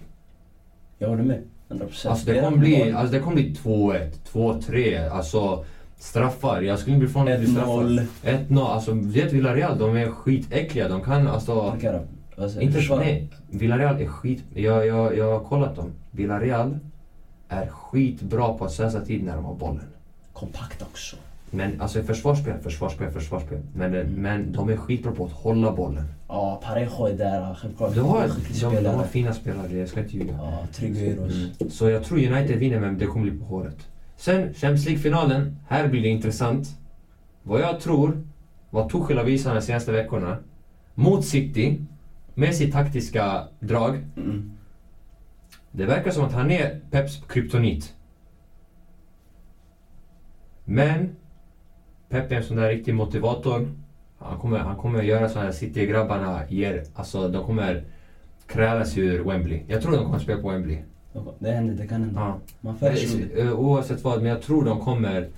[0.98, 1.42] Jag håller med.
[1.68, 2.10] 100 procent.
[2.10, 5.64] Alltså det kommer bli, alltså det kommer bli 2-1, 2-3, alltså
[5.98, 6.62] straffar.
[6.62, 8.42] Jag skulle inte bli förvånad om det blir straffar.
[8.44, 8.48] 1-0.
[8.48, 10.88] 1-0, alltså vet Villarreal, de är skitäckliga.
[10.88, 11.70] De kan alltså...
[11.70, 12.00] Parkera.
[12.38, 13.00] Alltså, Inte försvara.
[13.00, 14.44] nej, Villarreal är skit...
[14.54, 15.92] Jag, jag, jag har kollat dem.
[16.10, 16.78] Villarreal
[17.48, 19.84] är skitbra på att slösa tid när de har bollen.
[20.32, 21.16] Kompakt också.
[21.50, 23.58] Men alltså försvarsspel, försvarsspel, försvarsspel.
[23.74, 24.12] Men, Mm.
[24.12, 26.04] men de är skitbra på att hålla bollen.
[26.28, 27.54] Ja, Parejo är där.
[27.54, 27.94] Självklart.
[27.94, 28.28] De har,
[28.70, 30.32] de, de har fina spelare, jag ska inte ljuga.
[30.38, 31.32] Ja, Trigueros.
[31.32, 31.70] Mm.
[31.70, 33.76] Så jag tror United vinner men det kommer bli på håret.
[34.16, 35.56] Sen Champions League-finalen.
[35.68, 36.68] Här blir det intressant.
[37.42, 38.22] Vad jag tror,
[38.70, 40.36] vad Tuchel har visat de senaste veckorna.
[40.94, 41.78] Mot City,
[42.36, 43.96] med sitt taktiska drag.
[44.16, 44.52] Mm.
[45.72, 47.94] Det verkar som att han är Peps kryptonit.
[50.64, 51.16] Men
[52.08, 53.72] Pep är en sån där riktig motivator.
[54.18, 57.84] Han kommer, han kommer göra så här City-grabbarna ger, alltså de kommer
[58.46, 59.62] krälas ur Wembley.
[59.66, 60.78] Jag tror de kommer spela på Wembley.
[61.38, 62.20] Det händer, det kan hända.
[62.20, 62.38] Ja.
[62.60, 63.40] Man det.
[63.40, 65.28] Eh, Oavsett vad, men jag tror de kommer...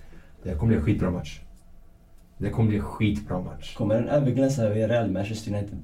[0.42, 1.40] Det kommer bli en skitbra match.
[2.38, 3.76] Det kommer bli en skitbra match.
[3.76, 5.78] Kommer den överglänsa Real Manchester United?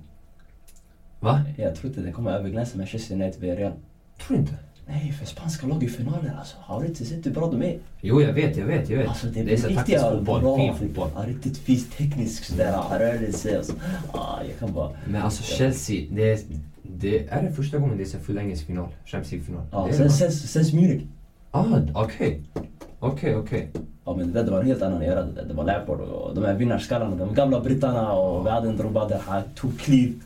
[1.25, 1.41] Va?
[1.57, 3.73] Jag tror inte den kommer överglänsa Manchester United vid Real.
[4.27, 4.55] Tror du inte?
[4.87, 6.57] Nej, för spanska lag i finaler alltså.
[6.61, 7.79] Har du inte sett hur bra de är?
[8.01, 9.09] Jo, jag vet, jag vet, jag vet.
[9.09, 11.09] Alltså det är, det är så taktisk fotboll, bra, fin fotboll.
[11.15, 13.73] Ja, riktigt fysiskt teknisk sådär rörelse och så.
[14.13, 14.91] Ah, jag kan bara...
[15.07, 16.39] Men alltså Chelsea, det är,
[16.83, 18.89] det är det första gången det är så full engelsk final.
[19.05, 19.63] Champions League-final.
[19.73, 21.03] Ja, sen, sen, sen Munich.
[21.51, 21.65] Ah,
[21.95, 22.43] okej.
[22.99, 23.71] Okej, okej.
[24.05, 25.45] Ja men det, där, det var en helt annan era det där.
[25.45, 29.09] Det var Lampard och de här vinnarskallarna, de gamla brittarna och vi hade en Drogba
[29.09, 30.21] där han tog kliv.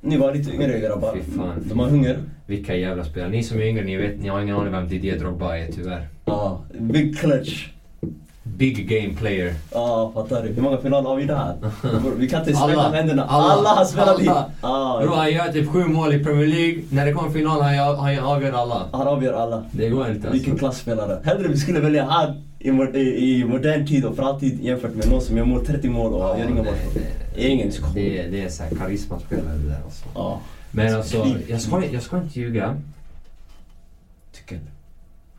[0.00, 1.14] Ni var lite yngre grabbar.
[1.14, 1.64] Fy fan.
[1.64, 2.18] De har hunger.
[2.46, 3.30] Vilka jävla spelare.
[3.30, 6.08] Ni som är yngre, ni vet, ni har ingen aning vem Didier Drogba är tyvärr.
[6.24, 7.66] Ja, big clutch.
[8.42, 9.54] Big game player.
[9.72, 10.48] Ja, fattar du?
[10.48, 11.54] Hur många finaler har vi där?
[12.16, 12.72] Vi kan inte Alla.
[12.74, 13.24] släppa händerna.
[13.24, 13.52] Alla.
[13.52, 14.28] Alla, har spelat i.
[14.28, 14.50] Alla.
[14.62, 16.82] Ja, Bro, han gör typ sju mål i Premier League.
[16.90, 18.88] När det kommer final, han, han avgör alla.
[18.92, 19.64] han avgör alla.
[19.72, 20.66] Det går inte Vilken alltså.
[20.66, 21.18] klassspelare.
[21.24, 22.68] Hellre vi skulle välja han i,
[22.98, 26.38] i, i modern tid och framtid jämfört med någon som gör mål 30 mål och
[26.38, 26.74] gör inga mål.
[27.46, 27.94] Ingen diskussion.
[27.94, 30.04] Det, är- det är så här karismaspelare det där alltså.
[30.14, 32.76] Ja, Men alltså, jag ska, jag ska inte ljuga.
[34.32, 34.64] tycker jag.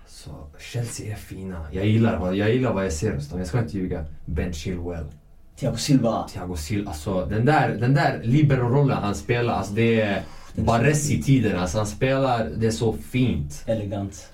[0.03, 0.29] Alltså,
[0.59, 1.65] Chelsea är fina.
[1.71, 3.39] Jag gillar, vad- jag gillar vad jag ser hos dem.
[3.39, 4.05] Jag ska inte ljuga.
[4.25, 5.05] Ben Chilwell.
[5.59, 6.27] Thiago Silva.
[6.33, 6.89] Thiago Silva.
[6.91, 10.23] Alltså den där, den där libero-rollen han spelar, alltså det är
[10.55, 11.59] är Baresi-tiden.
[11.59, 13.63] Alltså han spelar, det är så fint.
[13.65, 14.29] Elegant.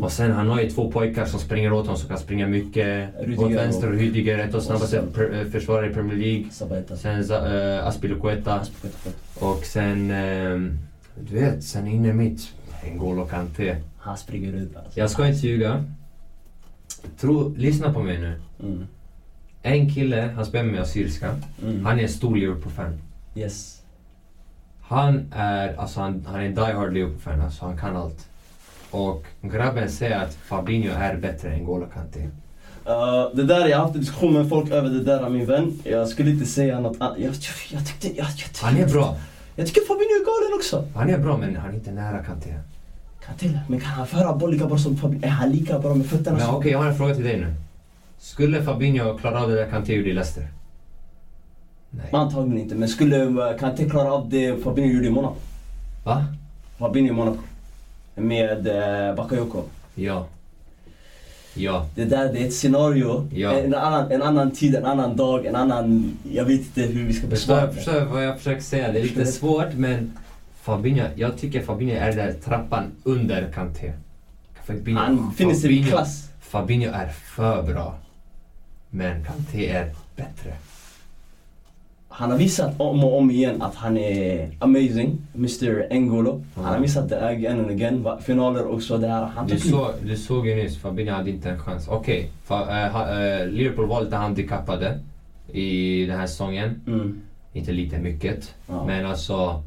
[0.00, 3.10] Och sen han har ju två pojkar som springer åt honom som kan springa mycket.
[3.20, 6.50] Rudiger åt vänster och Rydiger, ett av snabbaste eh, försvarare i Premier League.
[6.50, 6.96] Sabaeta.
[6.96, 8.60] Sen uh, Aspilicueta.
[9.38, 10.78] Och sen, ehm,
[11.20, 12.52] du vet, sen inne mitt,
[12.84, 13.76] N'Golo Kanté.
[13.98, 15.00] Han springer ut alltså.
[15.00, 15.84] Jag ska inte ljuga.
[17.20, 18.40] Tro, lyssna på mig nu.
[18.62, 18.86] Mm.
[19.62, 21.34] En kille, han spelar med Assyriska.
[21.62, 21.84] Mm.
[21.84, 22.98] Han är en stor Liverpool-fan.
[23.36, 23.82] Yes.
[24.80, 28.28] Han är, alltså han, han är en die-hard Liverpool-fan, alltså han kan allt.
[28.94, 32.20] Och grabben säger att Fabinho är bättre än N'Golo Kanté.
[32.20, 35.78] Uh, det där, jag har haft en diskussion med folk över det där min vän.
[35.84, 37.18] Jag skulle inte säga något annat.
[37.18, 37.34] Jag, jag,
[37.70, 38.06] jag tyckte...
[38.08, 39.16] Jag, jag, Han är bra.
[39.56, 40.98] Jag tycker Fabinho är galen också.
[40.98, 42.54] Han är bra, men han är inte nära Kanté.
[43.26, 45.26] Kan till, men kan han föra boll lika bra som Fabinho?
[45.26, 47.54] Är han lika bra med fötterna Men okej, jag har en fråga till dig nu.
[48.18, 50.48] Skulle Fabinho klara av det där Kanté gjorde i Leicester?
[51.90, 52.06] Nej.
[52.12, 55.36] Antagligen inte, men skulle uh, Kanté klara av det Fabinho gjorde i Monaco?
[56.04, 56.24] Va?
[56.78, 57.38] Fabinho i Monaco.
[58.14, 59.62] Med uh, Bakayoko.
[59.94, 60.26] Ja.
[61.54, 61.86] Ja.
[61.94, 63.52] Det där det är ett scenario, Ja.
[63.52, 66.16] en, annan, en annan tid, en annan dag, en annan...
[66.32, 67.72] Jag vet inte hur vi ska besvara det.
[67.72, 68.92] förstår vad jag försöker säga?
[68.92, 70.18] Det är lite svårt, men
[70.62, 73.92] Fabinho, jag tycker Fabinho är där trappan under Kanté.
[74.66, 76.28] Fabinho, Han finner sig i Fabinho- klass.
[76.40, 77.94] Fabinho är för bra.
[78.90, 80.54] Men Kanté är bättre.
[82.16, 86.44] Han har visat om och om igen att han är amazing, Mr N'Golo.
[86.54, 88.06] Han har visat det again and again.
[88.22, 89.22] Finaler också där.
[89.24, 91.88] Han Du, så, du såg ju nyss, Fabinho hade inte en chans.
[91.88, 94.98] Okej, fa- eh, ha- eh, Liverpool var lite handikappade
[95.52, 96.80] i den här säsongen.
[96.86, 97.20] Mm.
[97.52, 98.54] Inte lite, mycket.
[98.66, 98.84] Ja.
[98.86, 99.62] Men alltså...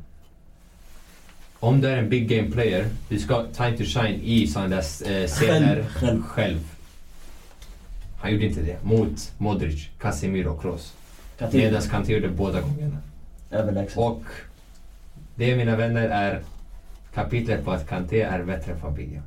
[1.60, 4.78] Om du är en big game player, du ska time to shine i sådana där
[4.78, 6.60] eh, scener Själv, själv.
[8.18, 8.78] Han gjorde inte det.
[8.84, 10.94] Mot Modric, Casemiro och Kroos.
[11.38, 12.98] Kanté, Medan Kanté gjorde båda gångerna.
[13.52, 13.98] överlägset.
[13.98, 14.22] Och
[15.36, 16.42] det mina vänner är
[17.14, 19.22] kapitlet på att Kanté är bättre än Fabinho.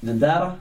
[0.00, 0.52] Det där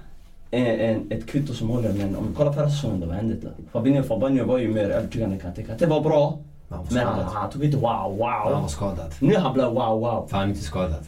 [0.52, 3.36] är en, ett kvitto som håller, men om vi kollar förra säsongen, då, vad hände
[3.36, 3.50] då?
[3.72, 5.64] Fabinho, Fabinho var ju mer övertygande än Kanté.
[5.64, 6.40] Kanté var bra,
[6.70, 7.90] han var men han, han tog inte wow,
[8.22, 8.68] Han var wow.
[8.68, 9.14] skadad.
[9.20, 10.28] Nu han blev wow, wow.
[10.28, 11.08] Fan inte skadad.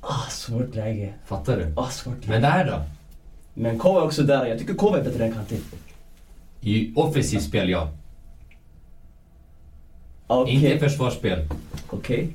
[0.00, 1.12] Ah, svårt läge.
[1.24, 1.72] Fattar du?
[1.76, 2.28] Ah, svårt läge.
[2.28, 2.82] Men där då?
[3.54, 4.46] Men Kova är också där.
[4.46, 5.56] Jag tycker Kova är bättre än Kanté.
[6.60, 7.88] I offensivt spel, ja.
[10.26, 10.54] Okej.
[10.54, 11.46] Inte försvarsspel.
[11.90, 12.28] Okej.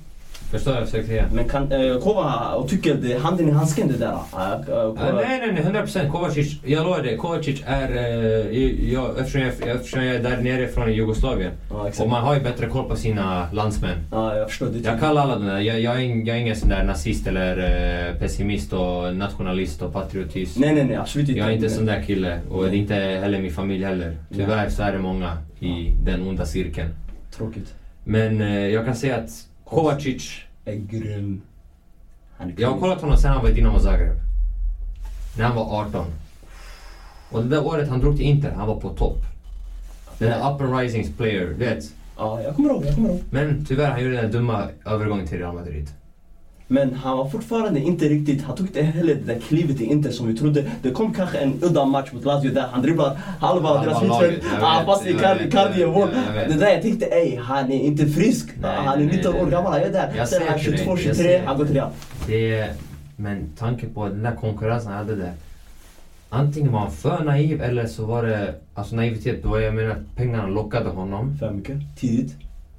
[0.51, 1.25] Förstår jag försöker säga?
[1.33, 4.17] Men kan, eh, Kova och tycker det är handen i handsken det där.
[4.31, 4.75] Kova.
[4.75, 6.11] Ah, nej, nej, nej, 100 procent.
[6.11, 7.17] Kovacic, jag lovar dig.
[7.17, 7.95] Kovacic är...
[7.95, 11.51] Eh, jag, eftersom, jag, eftersom jag är där nere från Jugoslavien.
[11.87, 11.99] Exakt.
[11.99, 13.97] Och man har ju bättre koll på sina landsmän.
[14.11, 14.65] Ja, jag förstår.
[14.65, 15.59] Det Jag kallar alla de där.
[15.59, 19.93] Jag, jag, är, jag är ingen sån där nazist eller eh, pessimist och nationalist och
[19.93, 20.59] patriotist.
[20.59, 20.95] Nej, nej, nej.
[20.95, 21.39] Absolut inte.
[21.39, 24.17] Jag är inte sån där kille och det är inte heller min familj heller.
[24.33, 26.89] Tyvärr så är det många i den onda cirkeln.
[27.37, 27.73] Tråkigt.
[28.03, 29.29] Men eh, jag kan säga att
[29.65, 31.41] Kovacic, Är grym.
[32.37, 34.17] Han är Jag har kollat honom sen han var i Dinamo Zagreb.
[35.37, 36.05] När han var 18.
[37.31, 39.17] Och det där året han drog till Inter, han var på topp.
[40.17, 41.83] Den där up and rising player, du vet.
[42.17, 43.21] Ja, jag kommer ihåg, jag kommer ihåg.
[43.29, 45.89] Men tyvärr, han gjorde den där dumma övergången till Real Madrid.
[46.67, 50.11] Men han var fortfarande inte riktigt, han tog inte heller det där klivet i Inter
[50.11, 50.65] som vi trodde.
[50.81, 54.43] Det kom kanske en udda match mot Lazio där han dribblar halva deras mittfält.
[54.53, 56.49] jag Ah, fast Icardi vet, jag vet.
[56.49, 58.49] Det där jag tänkte, ey han är inte frisk.
[58.61, 60.25] Nej, han är nej, 19 år gammal, han är där.
[60.25, 61.89] Sen är han till dig, 22, jag 23, säger- han går till Real.
[62.27, 62.69] Det
[63.15, 65.33] men tanke på den där konkurrensen han hade där.
[66.29, 70.47] Antingen var han för naiv eller så var det, alltså naivitet, då jag menar pengarna
[70.47, 71.77] lockade honom För mycket.
[71.99, 72.35] Tidigt.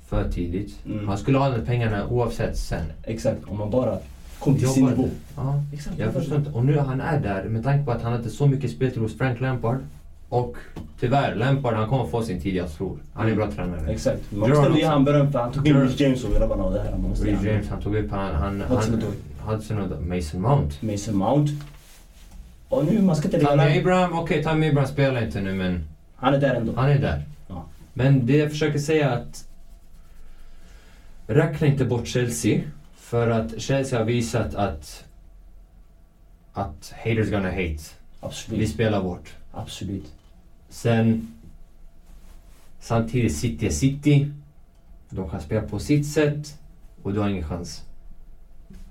[0.09, 0.79] För tidigt.
[0.87, 1.09] Mm.
[1.09, 2.85] Han skulle ha de pengarna oavsett sen.
[3.03, 3.99] Exakt, om man bara
[4.39, 4.97] kom till sin Jobbade.
[5.03, 5.11] nivå.
[5.37, 5.63] Ja.
[5.73, 5.99] Exakt.
[5.99, 6.51] Jag förstår inte.
[6.51, 9.19] Och nu han är där med tanke på att han hade så mycket speltid hos
[9.19, 9.79] Frank Lampard.
[10.29, 10.57] Och
[11.01, 12.99] tyvärr, Lampard han kommer få sin tid jag tror.
[13.15, 13.91] Han är en bra tränare.
[13.93, 14.33] Exakt.
[14.33, 14.87] Man måste ge också.
[14.87, 15.81] han beröm för han tog in.
[15.81, 16.91] Rich James och grabbarna och det här.
[16.91, 17.45] Man måste ge Reece.
[17.45, 19.15] James han tog upp han, han, Hudson han, Odoi.
[19.57, 20.75] Hudson och Mason Mount.
[20.93, 21.53] Mason Mount.
[22.69, 25.85] Och nu, man ska inte Tammy lägga Abraham, okej Tammy Abraham spelar inte nu men
[26.17, 26.73] Han är där ändå.
[26.77, 27.23] han är där.
[27.49, 27.65] Ja.
[27.95, 29.45] Men det jag försöker säga att
[31.27, 32.61] räkna inte bort Chelsea.
[32.95, 35.05] För att Chelsea har visat att
[36.53, 37.61] att haters gonna hate.
[37.61, 37.79] Vi
[38.21, 38.71] Absolut.
[38.71, 39.35] spelar vårt.
[39.53, 40.13] Absolut.
[40.69, 41.35] Sen
[42.81, 44.33] samtidigt City är City.
[45.11, 46.59] De kan spela på sitt sätt
[47.03, 47.86] och du har ingen chans.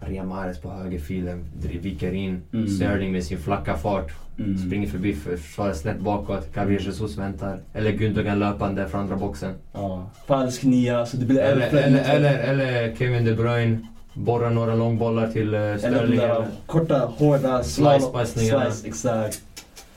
[0.08, 1.46] Ria Mahrez på högerfilen,
[1.82, 2.42] viker in.
[2.54, 2.68] Mm.
[2.68, 4.12] Sterling med sin flacka fart.
[4.40, 4.58] Mm.
[4.58, 6.54] Springer förbi för- försvaret snett bakåt.
[6.54, 7.60] Gabriel Jesus väntar.
[7.74, 9.54] Eller Gundogan löpande från andra boxen.
[9.74, 10.10] Ja.
[10.28, 13.78] Falsk nia, så det blir Eller, eller, eller, eller Kevin De Bruyne.
[14.14, 16.20] Borrar några långbollar till uh, Eller de Sterling.
[16.20, 18.72] där eller- korta, hårda Slice-passningarna.
[18.72, 19.42] Slice, exakt.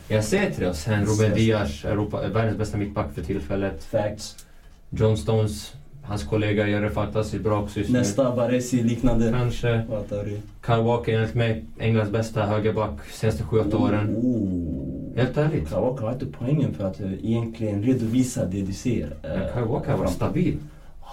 [0.08, 3.84] Jag säger till det och sen Ruben Diaz, Europa, världens bästa mittback för tillfället.
[3.84, 4.46] Facts.
[4.90, 5.72] John Stones,
[6.08, 7.98] hans kollega, det fantastiskt bra också just nu.
[7.98, 9.30] Nästa Baresi liknande.
[9.32, 9.82] Kanske.
[10.66, 14.16] Kyle Walker enligt mig Englands bästa högerback senaste 7-8 åren.
[14.16, 15.16] Oh.
[15.16, 15.68] Helt ärligt.
[15.68, 19.12] Kyle Walker har inte poängen för att eh, egentligen redovisa det du ser.
[19.22, 20.56] Men Kyle Walker har varit stabil.
[21.00, 21.08] Ja,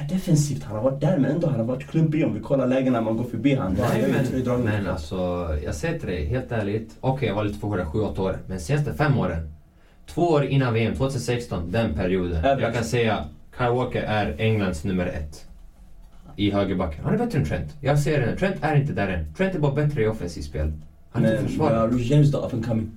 [0.00, 0.62] är defensivt.
[0.62, 3.16] Han har varit där men ändå han har varit klumpig om vi kollar lägena man
[3.16, 3.76] går förbi han.
[3.78, 4.14] Nej
[4.44, 5.16] men, men alltså,
[5.64, 6.96] jag säger till dig helt ärligt.
[7.00, 8.38] Okej, jag var lite för hård 7-8 år.
[8.46, 9.52] Men senaste fem åren.
[10.06, 12.60] Två år innan VM, 2016, den perioden.
[12.60, 13.24] Jag kan säga
[13.58, 15.46] Kyle Walker är Englands nummer ett.
[16.36, 17.04] I högerbacken.
[17.04, 17.76] Han är bättre än Trent.
[17.80, 18.36] Jag ser det.
[18.36, 19.34] Trent är inte där än.
[19.34, 20.72] Trent är bara bättre i offensivt spel.
[21.10, 21.90] Han är inte Men försvarare.
[21.90, 22.90] ja, Rich James då, up and coming.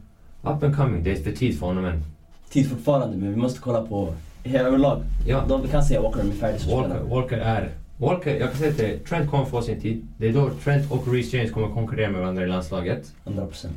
[0.44, 2.04] Up and coming, det är för tid för honom än.
[2.50, 5.04] Tid fortfarande men vi måste kolla på hela överlag.
[5.28, 5.44] Ja.
[5.48, 7.00] Då vi kan säga Walker är färdig som Walker.
[7.04, 7.70] Walker är...
[7.98, 10.08] Walker, jag kan säga till dig, Trent kommer få sin tid.
[10.18, 13.14] Det är då Trent och Reece James kommer konkurrera med varandra i landslaget.
[13.26, 13.68] 100%.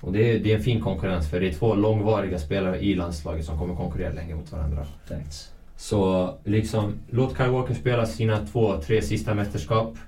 [0.00, 2.94] Och det är, det är en fin konkurrens för det är två långvariga spelare i
[2.94, 4.86] landslaget som kommer konkurrera länge mot varandra.
[5.08, 5.50] Facts.
[5.76, 9.98] Så liksom, låt Kyle Walker spela sina två, tre sista mästerskap.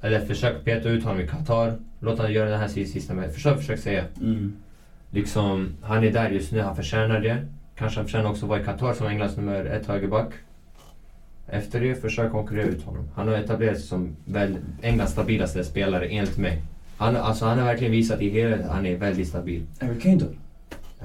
[0.00, 1.78] Eller försök peta ut honom i Qatar.
[2.00, 3.34] Låt honom göra det här sista mästerskapet.
[3.34, 4.04] Försök, försök säga.
[4.20, 4.56] Mm.
[5.10, 7.46] Liksom, han är där just nu, han förtjänar det.
[7.74, 10.32] Kanske han förtjänar också att vara i Qatar som Englands nummer ett högerback.
[11.48, 13.08] Efter det, försök konkurrera ut honom.
[13.14, 16.62] Han har etablerat sig som väl Englands stabilaste spelare enligt mig.
[16.96, 19.66] Han, alltså, han har verkligen visat i hela att han är väldigt stabil.
[19.80, 20.26] Harry Kane då?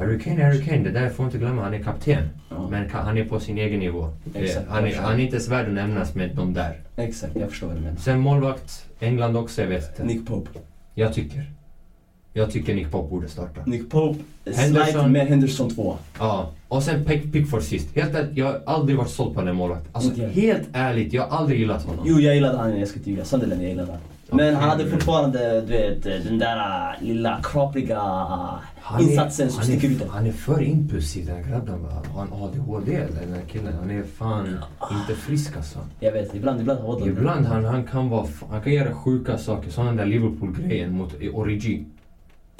[0.01, 1.63] Harry Kane Harry Kane, det där får inte glömma.
[1.63, 2.29] Han är kapten.
[2.49, 2.67] Ja.
[2.69, 4.09] Men han är på sin egen nivå.
[4.33, 6.79] Exakt, han, är, jag han är inte ens värd att nämnas med de där.
[6.95, 7.97] Exakt, jag förstår vad du menar.
[7.97, 10.03] Sen målvakt, England också, jag vet inte.
[10.03, 10.59] Nick Pope.
[10.95, 11.51] Jag tycker.
[12.33, 13.61] Jag tycker Nick Pope borde starta.
[13.65, 14.19] Nick Pope,
[14.55, 15.11] Henderson.
[15.11, 15.97] med Henderson 2.
[16.19, 17.95] Ja, och sen Pick, Pickford sist.
[17.95, 19.89] Helt ärligt, jag har aldrig varit såld på den målvakten.
[19.91, 20.29] Alltså Inte jag.
[20.29, 22.05] helt ärligt, jag har aldrig gillat honom.
[22.07, 23.25] Jo, jag gillade han i Eskilstuna.
[23.25, 24.01] Sunderland, jag gillade han.
[24.33, 27.39] Men han hade fortfarande, du vet, den där äh, lilla
[28.81, 30.01] Han insatsen som han sticker är, ut.
[30.09, 31.85] Han är för impulsiv den här grabben.
[32.13, 33.73] Har han ADHD eller den här killen?
[33.79, 34.57] Han är fan
[34.91, 35.79] inte frisk alltså.
[35.99, 39.37] Jag vet, ibland, ibland har han Ibland han, han kan vara, han kan göra sjuka
[39.37, 39.69] saker.
[39.71, 41.85] Sån där Liverpool-grejen mot Origi.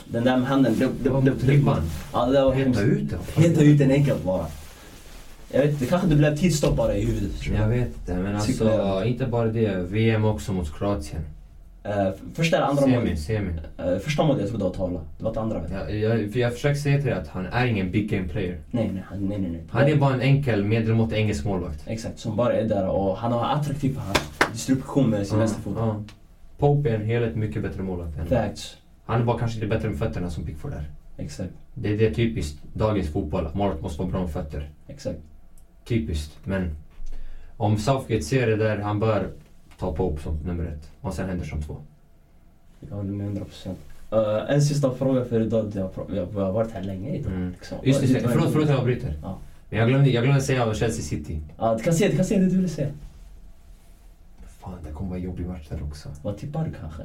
[0.06, 1.82] Den där med handen, det, det, det, Mot ribban.
[2.14, 3.20] Ja, det var Peta ut den.
[3.36, 4.46] Peta ut den enkelt bara.
[5.52, 7.48] Jag vet inte, kanske det blev tidsstoppare i huvudet.
[7.48, 9.76] Jag vet inte, men alltså inte bara det.
[9.76, 11.22] VM också mot Kroatien.
[11.84, 13.20] Eh, första eller andra målet?
[13.20, 13.52] semi.
[13.78, 15.00] Eh, första målet jag trodde var tavla.
[15.18, 15.62] Det var ett andra.
[15.88, 15.98] du.
[15.98, 18.60] Jag, för jag försöker säga till dig att han är ingen big game player.
[18.72, 19.62] Nej, nej, han- nej, nej, nej.
[19.70, 21.84] Han är bara en enkel medelmåttig engelsk målvakt.
[21.88, 24.20] Exakt, som bara är där och han har attraktiv för hans
[24.54, 25.74] distribution med sin Ja, vänsterfot.
[25.78, 26.04] ja.
[26.58, 28.78] Pope är en helhet mycket bättre målvakt än Facts.
[29.06, 30.84] Han är bara kanske lite bättre med fötterna som Pickford är.
[31.18, 34.70] Exakt, Det, det är typiskt dagens fotboll, att målvakt måste vara bra med fötter.
[34.88, 35.20] exakt.
[35.86, 36.76] Typiskt, men
[37.58, 39.28] om Southgate ser det där, han bör
[39.82, 40.92] ta Pope som nummer ett.
[41.02, 41.78] Och sen Henderson två.
[42.80, 43.80] Jag håller med 100 procent.
[44.14, 45.72] Uh, en sista fråga för idag.
[45.76, 47.32] Jag, jag har varit här länge idag.
[47.34, 47.50] Mm.
[47.52, 47.78] Liksom.
[47.84, 49.14] Just det, Det var- förlåt, förlåt jag avbryter.
[49.22, 49.38] Ja.
[49.70, 51.40] Men jag glömde, jag glömde säga om Chelsea City.
[51.58, 52.90] Ja, du kan se, du kan se det du ville säga.
[54.60, 56.10] Fan, det kommer vara en jobbig match där också.
[56.22, 57.04] Vad tippar du kanske?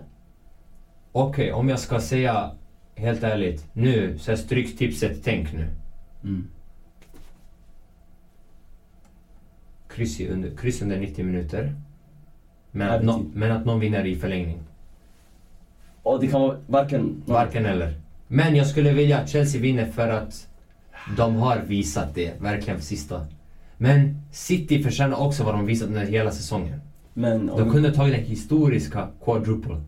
[1.13, 2.51] Okej, om jag ska säga
[2.95, 3.67] helt ärligt.
[3.73, 5.69] Nu, så här stryktipset, tänk nu.
[6.25, 6.49] Mm.
[9.89, 11.75] Kryss, under, kryss under 90 minuter.
[12.77, 14.59] Men att, nå- men att någon vinner i förlängning.
[16.03, 17.23] Och det kan vara varken...
[17.27, 17.95] Varken eller.
[18.29, 20.49] Men jag skulle vilja att Chelsea vinner för att
[21.17, 23.27] de har visat det, verkligen för sista.
[23.77, 26.81] Men City förtjänar också vad de visat under hela säsongen.
[27.15, 27.47] Men.
[27.47, 29.81] De kunde tagit den historiska quadruple.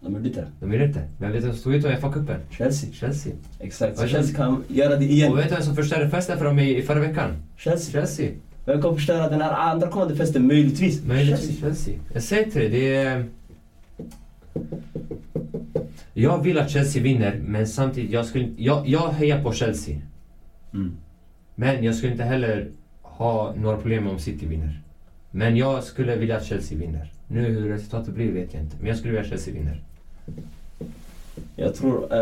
[0.00, 0.46] De gjorde inte.
[0.60, 1.08] De gjorde inte.
[1.18, 2.40] Men vet du vem som stod ut och FA-cupen?
[2.50, 2.92] Chelsea.
[2.92, 3.32] Chelsea.
[3.58, 3.98] Exakt.
[3.98, 5.32] Så Chelsea kan göra det igen.
[5.32, 7.42] Och vet du vem som förstörde festen för dem i, i förra veckan?
[7.56, 7.92] Chelsea.
[7.92, 8.30] Chelsea.
[8.64, 10.46] Vem kommer förstöra den här andra kommande festen?
[10.46, 11.04] Möjligtvis.
[11.04, 11.94] Möjligtvis Chelsea.
[12.12, 13.24] Jag säger till dig, det är...
[16.14, 20.00] Jag vill att Chelsea vinner, men samtidigt, jag, skulle, jag, jag hejar på Chelsea.
[20.74, 20.96] Mm.
[21.54, 22.70] Men jag skulle inte heller
[23.02, 24.80] ha några problem om City vinner.
[25.30, 27.12] Men jag skulle vilja att Chelsea vinner.
[27.28, 29.82] Nu hur resultatet blir vet jag inte, men jag skulle vilja att Chelsea vinner.
[31.60, 32.18] Jag tror äh,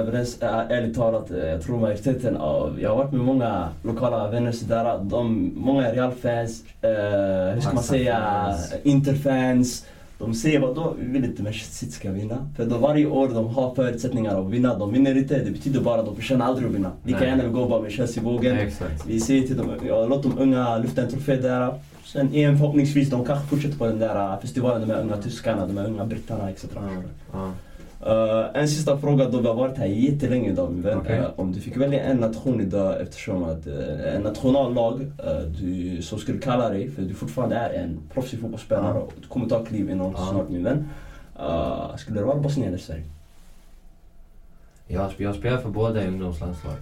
[0.70, 5.01] ärligt talat, eh, jag tror majoriteten av, jag har varit med många lokala vänner sådär,
[5.03, 6.91] de, många Real-fans, eh,
[7.55, 8.55] hur ska man säga.
[8.82, 9.86] Inter-fans.
[10.18, 12.49] De säger vadå, vi vill inte Manchester City ska vinna.
[12.57, 16.01] För då varje år de har förutsättningar att vinna, de vinner inte, det betyder bara
[16.01, 16.93] att de förtjänar aldrig att vinna.
[17.05, 18.70] Lika gärna vi går bara med Chelsea-vågen.
[19.07, 21.74] Vi säger till dem, ja, låt de unga lyfta en trofé där.
[22.05, 25.66] Sen EM förhoppningsvis, de kanske fortsätter på den där eh, festivalen, de här unga tyskarna,
[25.66, 26.64] de här unga britterna etc.
[27.32, 27.53] Ja.
[28.07, 30.99] Uh, en sista fråga då vi har varit här jättelänge idag min vän.
[30.99, 31.19] Okej.
[31.19, 36.03] Eh, om du fick välja en nation idag eftersom att uh, en nationallag uh, du,
[36.03, 39.65] som skulle kalla dig, för du fortfarande är en proffsig fotbollsspelare och du kommer ta
[39.65, 40.89] kliv enormt snart min vän.
[41.41, 43.05] Uh, skulle det vara Bosnien eller Sverige?
[44.87, 46.77] Jag, jag spelar för båda i ungdomslandslag.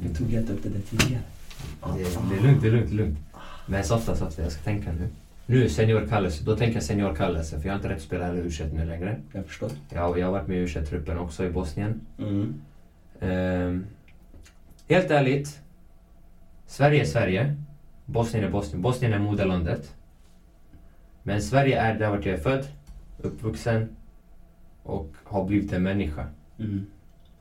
[0.00, 1.22] Vi tog inte upp det där tidigare.
[1.96, 3.18] Det, det är lugnt, det är lugnt, det är lugnt.
[3.66, 5.08] Men softa, softa, jag ska tänka nu.
[5.52, 8.24] Nu senior Kalles, då tänker jag senior Kallelse för jag har inte rätt att spela
[8.24, 9.20] heller u nu längre.
[9.32, 9.70] Jag förstår.
[9.88, 12.00] Jag, jag har varit med i u truppen också i Bosnien.
[12.18, 12.60] Mm.
[13.20, 13.86] Ehm,
[14.88, 15.60] helt ärligt.
[16.66, 17.56] Sverige är Sverige.
[18.04, 18.82] Bosnien är Bosnien.
[18.82, 19.94] Bosnien är moderlandet.
[21.22, 22.66] Men Sverige är där vart jag är född,
[23.18, 23.96] uppvuxen
[24.82, 26.26] och har blivit en människa.
[26.58, 26.86] Mm.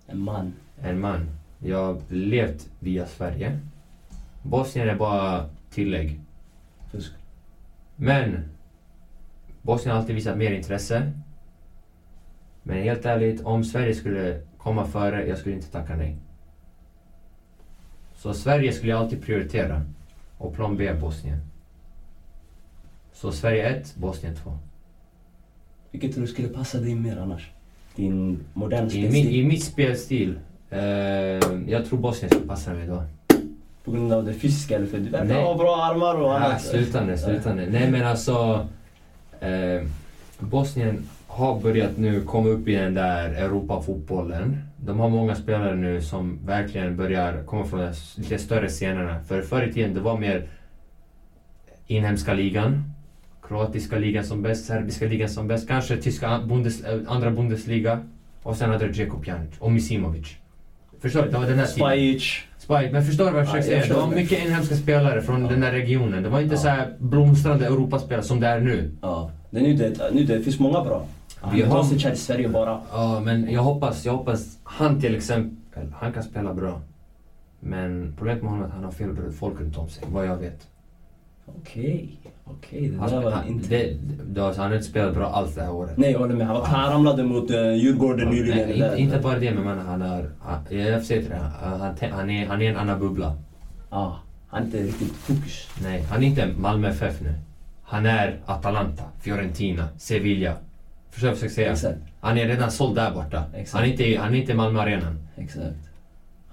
[0.08, 0.54] En man.
[0.82, 1.30] En man.
[1.60, 3.60] Jag har levt via Sverige.
[4.44, 6.20] Bosnien är bara tillägg.
[6.92, 7.21] Fusk.
[8.04, 8.50] Men
[9.62, 11.12] Bosnien har alltid visat mer intresse.
[12.64, 16.18] Men helt ärligt, om Sverige skulle komma före, jag skulle inte tacka nej.
[18.16, 19.86] Så Sverige skulle jag alltid prioritera.
[20.38, 21.38] Och plan B Bosnien.
[23.14, 24.58] Så Sverige 1, Bosnien 2.
[25.92, 27.52] Vilket tror du skulle passa dig mer annars?
[27.96, 29.36] Din moderna I, min, spelstil?
[29.36, 30.40] I mitt spelstil,
[30.70, 30.80] eh,
[31.68, 33.04] jag tror Bosnien skulle passa mig då.
[33.86, 35.44] På grund av det fysiska eller för du verkar Nej.
[35.44, 36.62] ha bra armar och Nej, annat?
[36.62, 37.70] sluta nu, sluta nu.
[37.72, 38.68] Nej men alltså,
[39.40, 39.82] eh,
[40.40, 44.58] Bosnien har börjat nu komma upp i den där Europafotbollen.
[44.78, 49.24] De har många spelare nu som verkligen börjar komma från de lite större scenerna.
[49.24, 50.48] För förr i tiden det var mer
[51.88, 52.84] inhemska ligan,
[53.42, 58.00] kroatiska ligan som bäst, serbiska ligan som bäst, kanske tyska bundes, eh, andra Bundesliga
[58.44, 60.38] och sen hade du Djeko Pjanic och Misimovic.
[61.02, 61.30] Förstår du?
[61.32, 61.66] Det var den här.
[61.66, 62.24] Spajic.
[62.58, 63.86] Spike, men förstår du vad jag försöker säga?
[63.96, 66.24] Det var mycket inhemska spelare från den där regionen.
[66.24, 66.62] Det var inte Ja.
[66.62, 68.92] så här blomstrande Europaspelare som det är nu.
[69.02, 69.32] Ja.
[69.50, 71.06] Det, är nu, det, nu det finns många bra.
[71.54, 72.82] Vi har- här i Sverige bara.
[72.92, 76.82] Ja, men jag hoppas, jag hoppas han till exempel, han kan spela bra.
[77.60, 80.38] Men problemet med honom är att han har fel folk runt om sig, vad jag
[80.38, 80.68] vet.
[81.58, 82.90] Okej, okej.
[82.90, 83.70] det Han, där var inte...
[83.70, 83.98] det,
[84.28, 85.98] det, alltså, han har inte spelat bra alls det här året.
[85.98, 86.48] Nej, jag håller med.
[86.48, 88.80] Han, var, han ramlade mot uh, Djurgården Ja, nyligen.
[88.80, 90.30] nej, inte, bara det, men man, han har...
[90.40, 91.40] Han, jag säger till dig,
[92.12, 93.36] han, är, han är en annan bubbla.
[93.90, 95.68] Ja, han är inte riktigt fokus.
[95.84, 97.34] Nej, han är inte Malmö FF nu.
[97.84, 100.54] Han är Atalanta, Fiorentina, Sevilla.
[101.12, 101.72] Förstår du vad jag försöker säga?
[101.72, 102.14] Exakt.
[102.22, 103.44] Han är redan såld där borta.
[103.54, 103.74] Exakt.
[103.74, 105.28] Han är inte, han är inte i Malmö Arenan.
[105.38, 105.66] Exakt.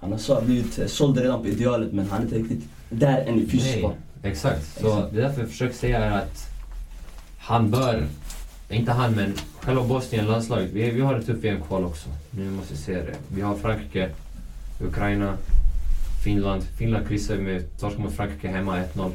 [0.01, 3.25] Han har så, blivit eh, såld redan på idealet men han är inte riktigt där
[3.27, 3.93] än i fysisk Nej, form.
[4.23, 4.81] Exakt.
[4.81, 5.15] Så Exakt.
[5.15, 6.51] det är därför jag försöker säga är att
[7.39, 8.05] han bör,
[8.71, 12.09] inte han men själva Bosnien landslaget, vi, vi har ett tufft VM-kval också.
[12.31, 13.15] Nu måste vi se det.
[13.29, 14.11] Vi har Frankrike,
[14.81, 15.37] Ukraina,
[16.25, 16.63] Finland.
[16.63, 19.13] Finland kryssade med torsk mot Frankrike hemma 1-0.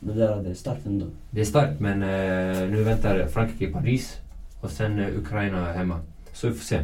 [0.00, 1.06] Det där det är starkt ändå.
[1.30, 4.16] Det är starkt men eh, nu väntar Frankrike i Paris
[4.60, 6.00] och sen eh, Ukraina hemma.
[6.32, 6.80] Så vi får se.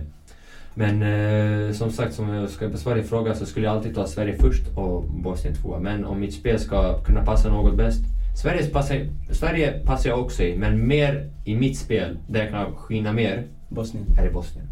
[0.79, 4.07] Men eh, som sagt, som jag ska besvara din fråga så skulle jag alltid ta
[4.07, 5.79] Sverige först och Bosnien tvåa.
[5.79, 8.01] Men om mitt spel ska kunna passa något bäst.
[8.43, 12.75] Sverige passar, Sverige passar jag också i, men mer i mitt spel, där jag kan
[12.75, 14.07] skina mer, Bosnien.
[14.19, 14.67] är i Bosnien.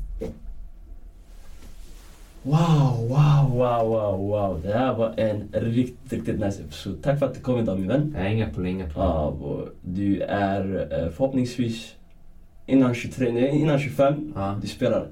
[2.43, 4.61] Wow, wow, wow, wow, wow.
[4.63, 7.03] Det här var en riktigt, riktigt nice episod.
[7.03, 8.15] Tack för att du kom idag min vän.
[8.19, 9.07] Har inga problem, inga problem.
[9.07, 11.95] Ja, och du är eh, förhoppningsvis
[12.67, 14.33] innan 23, nej innan 25.
[14.37, 14.59] Ja.
[14.63, 15.09] Du spelar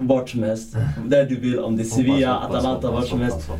[0.00, 0.76] vart som helst,
[1.06, 1.58] där du vill.
[1.58, 3.50] Om det är Sevilla, Atalanta, vart som helst.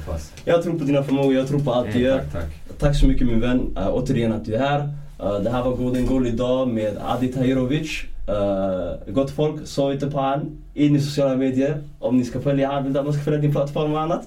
[0.45, 2.18] Jag tror på dina förmågor, jag tror på allt du gör.
[2.18, 2.78] tack, tack.
[2.78, 4.80] Tack så mycket min vän, uh, återigen att du är här.
[5.22, 8.03] Uh, det här var Golden Goal idag med Adi Tahirovic.
[8.28, 10.59] Uh, gott folk, sov inte på han.
[10.74, 11.82] In i sociala medier.
[11.99, 14.22] Om ni ska följa han, vill du att man ska följa din plattform och annat?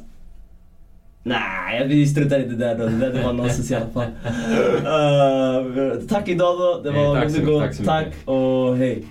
[1.25, 2.85] Nej, vi struntar i det där då.
[2.85, 4.03] Det där det var nonsens i alla fall.
[4.03, 4.09] Uh,
[6.09, 6.81] tack idag då.
[6.83, 7.61] Det var tack så Goal.
[7.61, 8.27] tack så Tack mycket.
[8.27, 9.03] och hej.